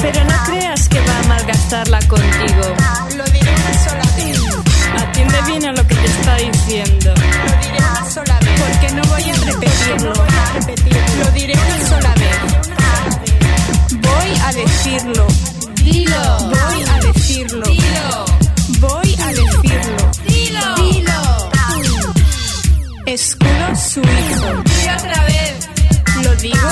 [0.03, 2.63] Pero no creas que va a malgastarla contigo.
[3.17, 4.41] Lo diré una sola vez.
[5.03, 7.15] Atiende bien a lo que te está diciendo.
[7.15, 8.61] Lo diré una sola vez.
[8.61, 10.13] Porque no voy a repetirlo.
[11.25, 12.39] Lo diré una sola vez.
[14.03, 15.54] Voy a decirlo.
[15.85, 16.39] Dilo.
[16.49, 17.67] Voy a decirlo.
[17.67, 18.25] Dilo.
[18.81, 20.11] Voy a decirlo.
[20.27, 20.75] Dilo.
[20.77, 21.21] Dilo.
[23.07, 24.63] Escudo su hijo.
[24.65, 25.69] Dilo otra vez.
[26.25, 26.69] ¿Lo digo?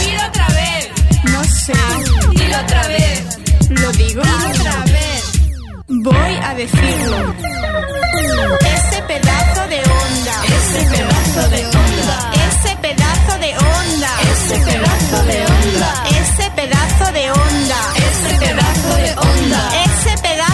[0.00, 0.90] Dilo otra vez.
[1.32, 1.72] No sé.
[2.30, 3.38] Dilo otra vez.
[3.70, 4.22] ¿Lo digo?
[4.22, 5.22] Dilo otra vez.
[5.88, 7.34] Voy a decirlo.
[8.60, 9.02] Ese
[10.74, 12.30] ese pedazo de onda.
[12.46, 14.10] Ese pedazo de onda.
[14.32, 15.90] Ese pedazo de onda.
[16.18, 17.80] Ese pedazo de onda.
[17.94, 19.60] Ese pedazo de onda.
[19.84, 20.53] Ese pedazo